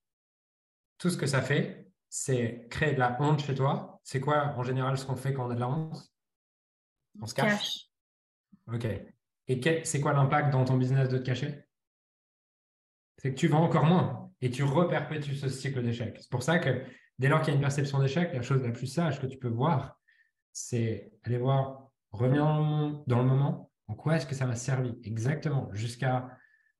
tout 0.97 1.11
ce 1.11 1.17
que 1.17 1.27
ça 1.27 1.43
fait, 1.43 1.91
c'est 2.09 2.65
créer 2.71 2.93
de 2.93 2.99
la 2.99 3.21
honte 3.21 3.39
chez 3.39 3.53
toi. 3.53 4.01
C'est 4.03 4.19
quoi 4.19 4.55
en 4.57 4.63
général 4.63 4.97
ce 4.97 5.05
qu'on 5.05 5.15
fait 5.15 5.31
quand 5.31 5.45
on 5.45 5.51
a 5.51 5.53
de 5.53 5.59
la 5.59 5.69
honte? 5.69 6.11
On 7.21 7.27
se 7.27 7.35
cache. 7.35 7.91
Ok. 8.65 8.87
Et 9.47 9.83
c'est 9.83 10.01
quoi 10.01 10.13
l'impact 10.13 10.51
dans 10.51 10.65
ton 10.65 10.75
business 10.75 11.07
de 11.07 11.19
te 11.19 11.23
cacher? 11.23 11.65
C'est 13.19 13.35
que 13.35 13.39
tu 13.39 13.47
vends 13.47 13.63
encore 13.63 13.85
moins 13.85 14.31
et 14.41 14.49
tu 14.49 14.63
reperpétues 14.63 15.35
ce 15.35 15.49
cycle 15.49 15.83
d'échec. 15.83 16.17
C'est 16.19 16.31
pour 16.31 16.41
ça 16.41 16.57
que 16.57 16.83
dès 17.19 17.27
lors 17.27 17.41
qu'il 17.41 17.49
y 17.49 17.51
a 17.51 17.55
une 17.57 17.61
perception 17.61 17.99
d'échec, 17.99 18.33
la 18.33 18.41
chose 18.41 18.63
la 18.63 18.71
plus 18.71 18.87
sage 18.87 19.21
que 19.21 19.27
tu 19.27 19.37
peux 19.37 19.49
voir, 19.49 20.01
c'est 20.51 21.11
aller 21.25 21.37
voir, 21.37 21.91
moment- 22.11 23.03
dans 23.05 23.19
le 23.19 23.25
moment, 23.25 23.71
en 23.87 23.93
quoi 23.93 24.15
est-ce 24.15 24.25
que 24.25 24.33
ça 24.33 24.47
m'a 24.47 24.55
servi 24.55 24.97
exactement, 25.03 25.71
jusqu'à 25.73 26.35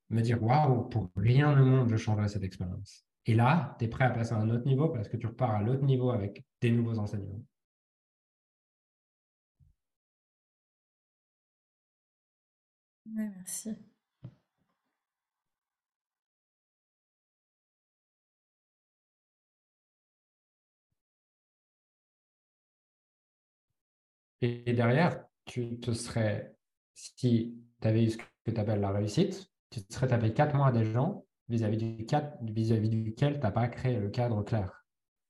me 0.10 0.22
dire, 0.22 0.42
waouh, 0.44 0.90
pour 0.90 1.10
rien 1.16 1.60
au 1.60 1.66
monde, 1.66 1.90
je 1.90 1.98
changerai 1.98 2.28
cette 2.30 2.44
expérience. 2.44 3.06
Et 3.26 3.36
là, 3.36 3.76
tu 3.80 3.86
es 3.86 3.88
prêt 3.88 4.06
à 4.06 4.10
passer 4.12 4.34
à 4.34 4.38
un 4.38 4.50
autre 4.50 4.66
niveau 4.66 4.90
parce 4.90 5.08
que 5.10 5.18
tu 5.18 5.28
repars 5.28 5.52
à 5.52 5.62
l'autre 5.62 5.84
niveau 5.84 6.12
avec 6.12 6.44
des 6.62 6.72
nouveaux 6.72 7.00
enseignements. 7.00 7.44
Ouais, 13.06 13.30
merci. 13.36 13.70
Et 24.42 24.74
derrière, 24.74 25.26
tu 25.46 25.80
te 25.80 25.92
serais, 25.94 26.56
si 26.94 27.56
tu 27.82 27.88
avais 27.88 28.04
eu 28.06 28.10
ce 28.12 28.18
que 28.18 28.52
tu 28.52 28.60
appelles 28.60 28.82
la 28.82 28.92
réussite, 28.92 29.53
tu 29.82 29.94
serais 29.94 30.08
tapé 30.08 30.34
quatre 30.34 30.56
mois 30.56 30.68
à 30.68 30.72
des 30.72 30.86
gens 30.86 31.26
vis-à-vis 31.50 31.78
du 31.78 32.06
cadre, 32.06 32.32
vis-à-vis 32.42 32.90
duquel 32.90 33.36
tu 33.36 33.40
n'as 33.42 33.52
pas 33.52 33.68
créé 33.68 34.00
le 34.00 34.10
cadre 34.10 34.44
clair. 34.44 34.84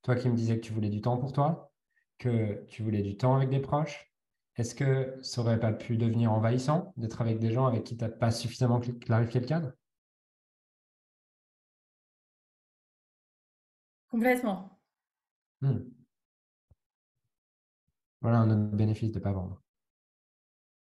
Toi 0.04 0.16
qui 0.16 0.30
me 0.30 0.36
disais 0.36 0.60
que 0.60 0.66
tu 0.66 0.74
voulais 0.74 0.90
du 0.90 1.02
temps 1.02 1.18
pour 1.18 1.34
toi, 1.34 1.72
que 2.18 2.66
tu 2.68 2.84
voulais 2.84 3.02
du 3.02 3.18
temps 3.18 3.36
avec 3.36 3.50
des 3.50 3.60
proches, 3.60 4.12
est-ce 4.56 4.76
que 4.76 5.18
ça 5.22 5.42
aurait 5.42 5.60
pas 5.60 5.74
pu 5.74 5.98
devenir 5.98 6.32
envahissant 6.32 6.94
d'être 6.98 7.22
avec 7.22 7.40
des 7.40 7.52
gens 7.52 7.66
avec 7.66 7.84
qui 7.84 7.98
tu 7.98 8.04
n'as 8.04 8.10
pas 8.10 8.32
suffisamment 8.32 8.80
cl- 8.80 9.00
clarifié 9.00 9.40
le 9.40 9.48
cadre? 9.48 9.72
Complètement. 14.10 14.80
Hmm. 15.62 15.80
Voilà 18.22 18.40
un 18.40 18.50
autre 18.52 18.76
bénéfice 18.76 19.12
de 19.12 19.20
ne 19.20 19.24
pas 19.24 19.32
vendre. 19.32 19.62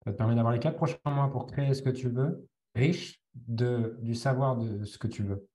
Ça 0.05 0.13
te 0.13 0.17
permet 0.17 0.35
d'avoir 0.35 0.53
les 0.53 0.61
quatre 0.61 0.77
prochains 0.77 0.99
mois 1.07 1.31
pour 1.31 1.47
créer 1.47 1.75
ce 1.75 1.83
que 1.83 1.91
tu 1.91 2.09
veux, 2.09 2.49
riche 2.75 3.20
de, 3.35 3.99
du 4.03 4.15
savoir 4.15 4.57
de 4.57 4.85
ce 4.85 4.99
que 4.99 5.09
tu 5.09 5.23
veux. 5.23 5.47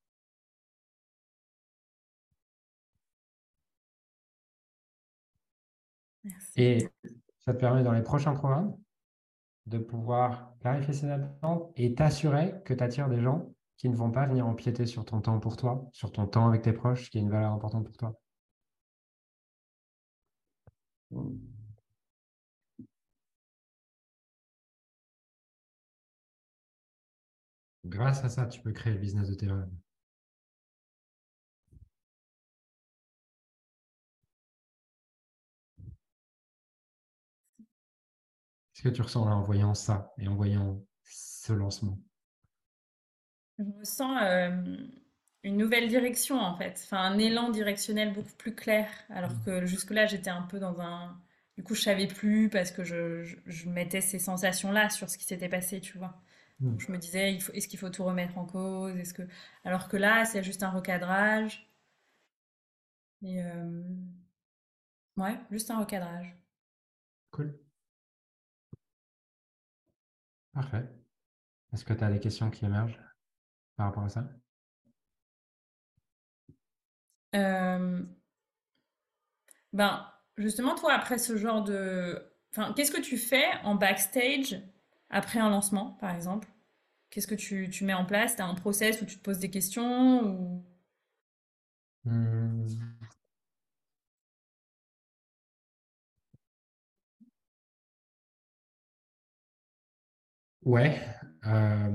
Merci. 6.23 6.51
Et 6.55 6.89
ça 7.45 7.53
te 7.53 7.59
permet 7.59 7.83
dans 7.83 7.91
les 7.91 8.01
prochains 8.01 8.33
programmes 8.33 8.75
de 9.67 9.77
pouvoir 9.77 10.55
clarifier 10.59 10.93
ses 10.93 11.09
attentes 11.09 11.71
et 11.75 11.95
t'assurer 11.95 12.55
que 12.65 12.73
tu 12.73 12.83
attires 12.83 13.09
des 13.09 13.21
gens 13.21 13.53
qui 13.77 13.89
ne 13.89 13.95
vont 13.95 14.11
pas 14.11 14.25
venir 14.25 14.47
empiéter 14.47 14.85
sur 14.85 15.05
ton 15.05 15.21
temps 15.21 15.39
pour 15.39 15.57
toi, 15.57 15.87
sur 15.91 16.11
ton 16.11 16.27
temps 16.27 16.47
avec 16.47 16.61
tes 16.63 16.73
proches, 16.73 17.09
qui 17.09 17.17
est 17.17 17.21
une 17.21 17.29
valeur 17.29 17.51
importante 17.51 17.85
pour 17.85 17.97
toi. 17.97 18.19
Grâce 27.85 28.21
à 28.25 28.27
ça, 28.27 28.47
tu 28.47 28.59
peux 28.59 28.73
créer 28.73 28.91
le 28.91 28.99
business 28.99 29.29
de 29.29 29.33
tes 29.35 29.47
rêves. 29.47 29.69
Qu'est-ce 38.73 38.83
que 38.89 38.93
tu 38.93 39.01
ressens 39.01 39.25
là 39.25 39.35
en 39.35 39.41
voyant 39.41 39.73
ça 39.73 40.13
et 40.19 40.27
en 40.27 40.35
voyant 40.35 40.79
ce 41.03 41.51
lancement? 41.53 41.97
Je 43.59 43.63
ressens 43.79 44.17
euh, 44.23 44.77
une 45.43 45.57
nouvelle 45.57 45.87
direction 45.87 46.39
en 46.39 46.57
fait, 46.57 46.79
enfin 46.83 46.97
un 46.99 47.17
élan 47.17 47.49
directionnel 47.49 48.13
beaucoup 48.13 48.33
plus 48.37 48.53
clair, 48.55 48.87
alors 49.09 49.41
que 49.43 49.65
jusque-là 49.65 50.05
j'étais 50.07 50.29
un 50.29 50.41
peu 50.43 50.59
dans 50.59 50.81
un... 50.81 51.17
Du 51.57 51.63
coup 51.63 51.73
je 51.75 51.81
savais 51.81 52.07
plus 52.07 52.49
parce 52.49 52.71
que 52.71 52.83
je, 52.83 53.23
je, 53.23 53.37
je 53.45 53.69
mettais 53.69 54.01
ces 54.01 54.19
sensations-là 54.19 54.89
sur 54.89 55.09
ce 55.09 55.17
qui 55.17 55.23
s'était 55.25 55.49
passé, 55.49 55.79
tu 55.81 55.97
vois. 55.97 56.21
Donc, 56.59 56.79
je 56.79 56.91
me 56.91 56.97
disais, 56.97 57.35
est-ce 57.35 57.67
qu'il 57.67 57.79
faut 57.79 57.89
tout 57.89 58.03
remettre 58.03 58.37
en 58.37 58.45
cause? 58.45 58.95
Est-ce 58.97 59.13
que... 59.13 59.23
Alors 59.63 59.87
que 59.89 59.97
là, 59.97 60.25
c'est 60.25 60.43
juste 60.43 60.63
un 60.63 60.69
recadrage. 60.69 61.69
Et 63.21 63.43
euh, 63.43 63.83
ouais, 65.17 65.37
juste 65.51 65.69
un 65.71 65.79
recadrage. 65.79 66.35
Cool. 67.31 67.59
Parfait. 70.53 70.89
Est-ce 71.73 71.83
que 71.83 71.93
tu 71.93 72.03
as 72.03 72.09
des 72.09 72.19
questions 72.21 72.49
qui 72.49 72.63
émergent 72.65 72.99
par 73.75 73.87
rapport 73.87 74.03
à 74.03 74.09
ça? 74.09 74.29
Euh, 77.35 78.01
ben, 79.73 80.09
justement, 80.37 80.75
toi, 80.75 80.93
après 80.93 81.17
ce 81.17 81.35
genre 81.35 81.63
de... 81.63 82.31
Enfin, 82.51 82.73
qu'est-ce 82.73 82.91
que 82.93 83.01
tu 83.01 83.17
fais 83.17 83.51
en 83.63 83.75
backstage 83.75 84.55
après 85.09 85.39
un 85.39 85.49
lancement, 85.49 85.91
par 86.01 86.15
exemple? 86.15 86.47
Qu'est-ce 87.11 87.27
que 87.27 87.35
tu, 87.35 87.69
tu 87.71 87.85
mets 87.85 87.93
en 87.95 88.05
place? 88.05 88.35
Tu 88.37 88.41
as 88.43 88.47
un 88.47 88.55
process 88.55 89.01
où 89.01 89.05
tu 89.05 89.17
te 89.17 89.23
poses 89.23 89.39
des 89.39 89.51
questions 89.51 90.23
ou... 90.25 90.65
Hmm. 92.05 92.67
Ouais. 100.63 100.99
euh, 101.45 101.89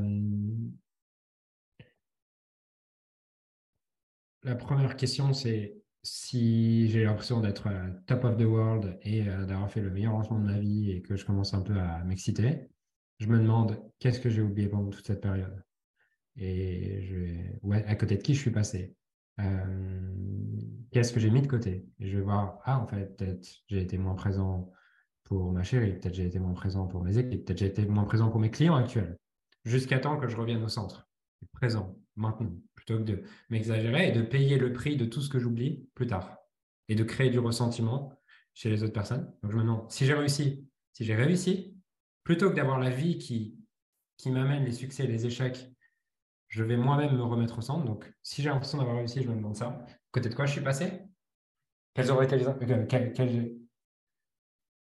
La 4.43 4.55
première 4.55 4.97
question, 4.97 5.33
c'est 5.33 5.77
si 6.03 6.89
j'ai 6.91 7.05
l'impression 7.05 7.41
d'être 7.41 7.69
euh, 7.69 7.89
top 8.07 8.25
of 8.25 8.37
the 8.37 8.43
world 8.43 8.99
et 9.03 9.27
euh, 9.29 9.45
d'avoir 9.47 9.71
fait 9.71 9.81
le 9.81 9.91
meilleur 9.91 10.13
lancement 10.13 10.39
de 10.39 10.45
ma 10.47 10.59
vie 10.59 10.91
et 10.91 11.01
que 11.03 11.17
je 11.17 11.25
commence 11.27 11.53
un 11.55 11.61
peu 11.63 11.79
à 11.79 12.03
m'exciter, 12.05 12.69
je 13.21 13.29
me 13.29 13.39
demande 13.39 13.81
qu'est-ce 13.99 14.19
que 14.19 14.31
j'ai 14.31 14.43
oublié 14.43 14.69
pendant 14.69 14.91
toute 14.91 15.07
cette 15.07 15.21
période? 15.21 15.63
Et 16.37 17.03
je 17.03 17.15
vais, 17.15 17.59
ouais, 17.63 17.85
à 17.85 17.95
côté 17.95 18.17
de 18.17 18.23
qui 18.23 18.35
je 18.35 18.41
suis 18.41 18.51
passé? 18.51 18.97
Euh, 19.41 20.15
qu'est-ce 20.91 21.13
que 21.13 21.21
j'ai 21.21 21.31
mis 21.31 21.43
de 21.43 21.47
côté? 21.47 21.87
Et 22.01 22.09
je 22.09 22.17
vais 22.17 22.25
voir, 22.25 22.59
ah, 22.65 22.81
en 22.81 22.87
fait, 22.87 23.17
peut-être 23.17 23.47
j'ai 23.69 23.81
été 23.81 23.99
moins 23.99 24.15
présent 24.15 24.73
pour 25.25 25.53
ma 25.53 25.63
chérie, 25.63 25.93
peut-être 25.93 26.15
j'ai 26.15 26.27
été 26.27 26.39
moins 26.39 26.55
présent 26.55 26.87
pour 26.87 27.05
mes 27.05 27.19
équipes, 27.19 27.45
peut-être 27.45 27.59
j'ai 27.59 27.67
été 27.67 27.87
moins 27.87 28.05
présent 28.05 28.31
pour 28.31 28.41
mes 28.41 28.51
clients 28.51 28.75
actuels, 28.75 29.17
jusqu'à 29.65 30.01
temps 30.01 30.19
que 30.19 30.27
je 30.27 30.37
revienne 30.37 30.63
au 30.63 30.69
centre, 30.69 31.09
présent, 31.53 31.97
maintenant 32.17 32.53
plutôt 32.75 32.99
que 32.99 33.05
de 33.05 33.23
m'exagérer 33.51 34.09
et 34.09 34.13
de 34.13 34.23
payer 34.23 34.59
le 34.59 34.73
prix 34.73 34.97
de 34.97 35.05
tout 35.05 35.21
ce 35.21 35.29
que 35.29 35.39
j'oublie 35.39 35.87
plus 35.95 36.07
tard 36.07 36.39
et 36.89 36.95
de 36.95 37.05
créer 37.05 37.31
du 37.31 37.39
ressentiment 37.39 38.19
chez 38.55 38.71
les 38.71 38.83
autres 38.83 38.95
personnes. 38.95 39.33
Donc 39.43 39.53
je 39.53 39.57
me 39.57 39.63
demande 39.63 39.91
si 39.91 40.07
j'ai 40.07 40.15
réussi, 40.15 40.67
si 40.93 41.05
j'ai 41.05 41.15
réussi, 41.15 41.77
plutôt 42.25 42.51
que 42.51 42.57
d'avoir 42.57 42.79
la 42.79 42.91
vie 42.91 43.19
qui, 43.19 43.57
qui 44.17 44.31
m'amène 44.31 44.65
les 44.65 44.73
succès 44.73 45.05
et 45.05 45.07
les 45.09 45.27
échecs, 45.27 45.71
je 46.49 46.65
vais 46.65 46.77
moi-même 46.77 47.17
me 47.17 47.23
remettre 47.23 47.59
au 47.59 47.63
centre. 47.63 47.85
Donc 47.85 48.13
si 48.23 48.43
j'ai 48.43 48.51
l'impression 48.51 48.79
d'avoir 48.79 48.97
réussi, 48.97 49.23
je 49.23 49.29
me 49.29 49.37
demande 49.37 49.57
ça. 49.57 49.85
Côté 50.11 50.29
de 50.29 50.35
quoi 50.35 50.47
je 50.47 50.53
suis 50.53 50.61
passé? 50.61 51.05
Euh, 51.99 52.87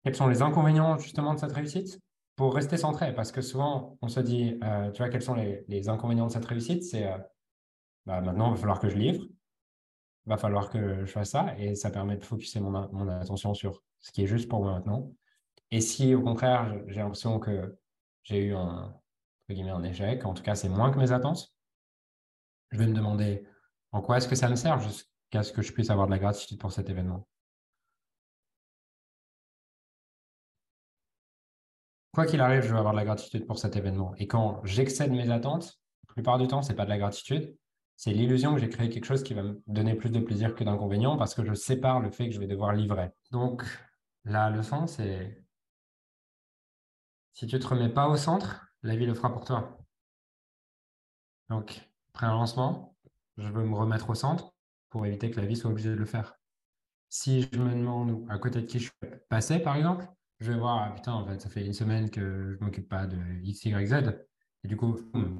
quels, 0.03 0.15
sont 0.15 0.27
les 0.27 0.41
inconvénients 0.41 0.97
justement 0.97 1.33
de 1.33 1.39
cette 1.39 1.51
réussite? 1.51 1.99
Pour 2.35 2.55
rester 2.55 2.77
centré 2.77 3.13
Parce 3.13 3.31
que 3.31 3.41
souvent, 3.41 3.97
on 4.01 4.07
se 4.07 4.19
dit, 4.21 4.57
euh, 4.63 4.91
tu 4.91 4.99
vois, 4.99 5.09
quels 5.09 5.21
sont 5.21 5.35
les, 5.35 5.89
inconvénients 5.89 6.27
de 6.27 6.31
cette 6.31 6.45
réussite? 6.45 6.83
C'est 6.83 7.07
euh, 7.07 7.17
bah, 8.05 8.21
maintenant, 8.21 8.47
il 8.47 8.51
va 8.51 8.57
falloir 8.57 8.79
que 8.79 8.89
je 8.89 8.97
livre, 8.97 9.23
il 9.23 10.29
va 10.29 10.37
falloir 10.37 10.69
que 10.69 11.05
je 11.05 11.11
fasse 11.11 11.31
ça, 11.31 11.53
et 11.57 11.75
ça 11.75 11.91
permet 11.91 12.15
de 12.17 12.23
focuser 12.23 12.61
mon, 12.61 12.71
mon 12.71 13.07
attention 13.09 13.53
sur 13.53 13.83
ce 13.99 14.11
qui 14.11 14.23
est 14.23 14.27
juste 14.27 14.47
pour 14.47 14.61
moi 14.61 14.73
maintenant. 14.73 15.11
Et 15.71 15.81
si 15.81 16.15
au 16.15 16.21
contraire, 16.21 16.73
j'ai 16.87 16.99
l'impression 16.99 17.39
que 17.39 17.77
j'ai 18.23 18.45
eu 18.45 18.55
un, 18.55 18.93
un 19.49 19.83
échec, 19.83 20.25
en 20.25 20.33
tout 20.33 20.43
cas 20.43 20.55
c'est 20.55 20.69
moins 20.69 20.91
que 20.91 20.99
mes 20.99 21.11
attentes, 21.11 21.53
je 22.71 22.77
vais 22.77 22.87
me 22.87 22.93
demander 22.93 23.47
en 23.91 24.01
quoi 24.01 24.17
est-ce 24.17 24.27
que 24.27 24.35
ça 24.35 24.49
me 24.49 24.55
sert 24.55 24.79
jusqu'à 24.79 25.43
ce 25.43 25.51
que 25.51 25.61
je 25.61 25.71
puisse 25.73 25.89
avoir 25.89 26.07
de 26.07 26.11
la 26.11 26.19
gratitude 26.19 26.59
pour 26.59 26.71
cet 26.71 26.89
événement. 26.89 27.27
Quoi 32.13 32.25
qu'il 32.25 32.41
arrive, 32.41 32.63
je 32.63 32.71
vais 32.71 32.79
avoir 32.79 32.93
de 32.93 32.99
la 32.99 33.05
gratitude 33.05 33.45
pour 33.45 33.59
cet 33.59 33.75
événement. 33.75 34.13
Et 34.17 34.27
quand 34.27 34.61
j'excède 34.65 35.11
mes 35.11 35.29
attentes, 35.29 35.79
la 36.07 36.13
plupart 36.13 36.37
du 36.37 36.47
temps, 36.47 36.61
ce 36.61 36.69
n'est 36.69 36.75
pas 36.75 36.85
de 36.85 36.89
la 36.89 36.97
gratitude, 36.97 37.55
c'est 37.95 38.11
l'illusion 38.11 38.53
que 38.53 38.61
j'ai 38.61 38.69
créé 38.69 38.89
quelque 38.89 39.05
chose 39.05 39.23
qui 39.23 39.33
va 39.33 39.43
me 39.43 39.61
donner 39.67 39.93
plus 39.93 40.09
de 40.09 40.19
plaisir 40.19 40.55
que 40.55 40.63
d'inconvénients 40.63 41.17
parce 41.17 41.35
que 41.35 41.43
je 41.43 41.53
sépare 41.53 41.99
le 41.99 42.11
fait 42.11 42.29
que 42.29 42.33
je 42.33 42.39
vais 42.39 42.47
devoir 42.47 42.73
livrer. 42.73 43.09
Donc, 43.31 43.63
la 44.25 44.49
leçon, 44.49 44.87
c'est 44.87 45.43
si 47.33 47.47
tu 47.47 47.55
ne 47.55 47.61
te 47.61 47.67
remets 47.67 47.89
pas 47.89 48.07
au 48.07 48.17
centre, 48.17 48.67
la 48.83 48.95
vie 48.95 49.05
le 49.05 49.13
fera 49.13 49.31
pour 49.31 49.45
toi. 49.45 49.77
Donc, 51.49 51.81
après 52.13 52.25
un 52.25 52.33
lancement, 52.33 52.95
je 53.37 53.47
veux 53.47 53.63
me 53.63 53.75
remettre 53.75 54.09
au 54.09 54.15
centre 54.15 54.53
pour 54.89 55.05
éviter 55.05 55.31
que 55.31 55.39
la 55.39 55.45
vie 55.45 55.55
soit 55.55 55.69
obligée 55.69 55.89
de 55.89 55.95
le 55.95 56.05
faire. 56.05 56.35
Si 57.09 57.47
je 57.51 57.59
me 57.59 57.71
demande 57.71 58.25
à 58.29 58.37
côté 58.37 58.61
de 58.61 58.65
qui 58.65 58.79
je 58.79 58.83
suis 58.85 59.11
passé, 59.29 59.59
par 59.59 59.75
exemple, 59.75 60.07
je 60.39 60.51
vais 60.51 60.57
voir, 60.59 60.83
ah, 60.83 60.95
putain, 60.95 61.13
en 61.13 61.25
fait, 61.25 61.39
ça 61.39 61.49
fait 61.49 61.65
une 61.65 61.73
semaine 61.73 62.09
que 62.09 62.53
je 62.53 62.59
ne 62.59 62.65
m'occupe 62.65 62.87
pas 62.87 63.07
de 63.07 63.17
X, 63.43 63.65
Y, 63.65 63.87
Z. 63.87 64.25
Et 64.63 64.67
du 64.67 64.77
coup, 64.77 64.97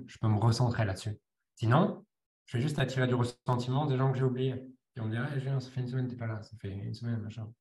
je 0.08 0.18
peux 0.18 0.28
me 0.28 0.40
recentrer 0.40 0.86
là-dessus. 0.86 1.18
Sinon, 1.56 2.06
je 2.46 2.58
vais 2.58 2.62
juste 2.62 2.80
attirer 2.80 3.08
du 3.08 3.14
ressentiment 3.14 3.86
des 3.86 3.98
gens 3.98 4.12
que 4.12 4.18
j'ai 4.18 4.24
oubliés. 4.24 4.68
Et 4.96 5.00
on 5.00 5.06
me 5.06 5.12
dirait, 5.12 5.28
hey, 5.38 5.62
ça 5.62 5.70
fait 5.70 5.82
une 5.82 5.88
semaine 5.88 6.06
que 6.06 6.12
tu 6.12 6.16
n'es 6.16 6.20
pas 6.20 6.28
là, 6.28 6.42
ça 6.42 6.58
fait 6.58 6.72
une 6.72 6.94
semaine, 6.94 7.22
machin. 7.22 7.52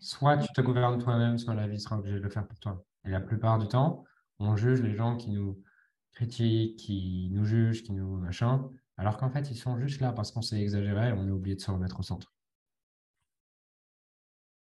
Soit 0.00 0.38
tu 0.38 0.52
te 0.52 0.60
gouvernes 0.60 1.02
toi-même, 1.02 1.38
soit 1.38 1.54
la 1.54 1.66
vie 1.66 1.80
sera 1.80 1.98
obligée 1.98 2.18
de 2.18 2.22
le 2.22 2.30
faire 2.30 2.46
pour 2.46 2.58
toi. 2.60 2.84
Et 3.04 3.10
la 3.10 3.20
plupart 3.20 3.58
du 3.58 3.68
temps, 3.68 4.04
on 4.38 4.56
juge 4.56 4.80
les 4.82 4.94
gens 4.94 5.16
qui 5.16 5.30
nous 5.30 5.62
critiquent, 6.12 6.76
qui 6.78 7.30
nous 7.32 7.44
jugent, 7.44 7.82
qui 7.82 7.92
nous 7.92 8.16
machin, 8.16 8.68
alors 8.96 9.16
qu'en 9.16 9.30
fait, 9.30 9.50
ils 9.50 9.56
sont 9.56 9.78
juste 9.78 10.00
là 10.00 10.12
parce 10.12 10.32
qu'on 10.32 10.42
s'est 10.42 10.60
exagéré 10.60 11.08
et 11.08 11.12
on 11.12 11.26
a 11.28 11.30
oublié 11.30 11.56
de 11.56 11.60
se 11.60 11.70
remettre 11.70 12.00
au 12.00 12.02
centre. 12.02 12.32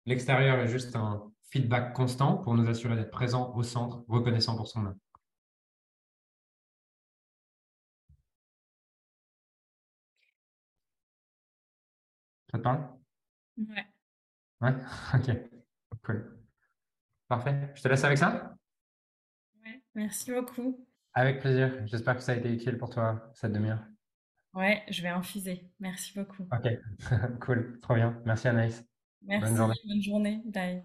L'extérieur 0.06 0.58
est 0.58 0.68
juste 0.68 0.96
un 0.96 1.32
feedback 1.50 1.92
constant 1.94 2.36
pour 2.38 2.54
nous 2.54 2.68
assurer 2.68 2.96
d'être 2.96 3.10
présent 3.10 3.54
au 3.54 3.62
centre, 3.62 4.04
reconnaissant 4.08 4.56
pour 4.56 4.68
son 4.68 4.86
âme. 4.86 4.98
Ça 12.50 12.58
te 12.58 12.62
parle? 12.62 12.88
Ouais. 13.56 13.91
Ouais, 14.62 14.74
ok, 15.14 15.30
cool. 16.04 16.38
Parfait. 17.28 17.70
Je 17.74 17.82
te 17.82 17.88
laisse 17.88 18.04
avec 18.04 18.18
ça 18.18 18.54
Ouais, 19.64 19.82
merci 19.94 20.30
beaucoup. 20.32 20.86
Avec 21.14 21.40
plaisir. 21.40 21.86
J'espère 21.86 22.16
que 22.16 22.22
ça 22.22 22.32
a 22.32 22.36
été 22.36 22.52
utile 22.52 22.78
pour 22.78 22.90
toi, 22.90 23.30
cette 23.34 23.52
demi-heure. 23.52 23.84
Ouais, 24.54 24.82
je 24.90 25.02
vais 25.02 25.08
infuser. 25.08 25.70
Merci 25.80 26.12
beaucoup. 26.18 26.46
Ok, 26.52 26.68
cool, 27.40 27.78
trop 27.80 27.94
bien. 27.94 28.20
Merci 28.24 28.48
Anaïs. 28.48 28.84
Merci, 29.22 29.46
bonne 29.46 29.56
journée. 29.56 29.74
Bonne 29.86 30.02
journée. 30.02 30.42
Bye. 30.46 30.82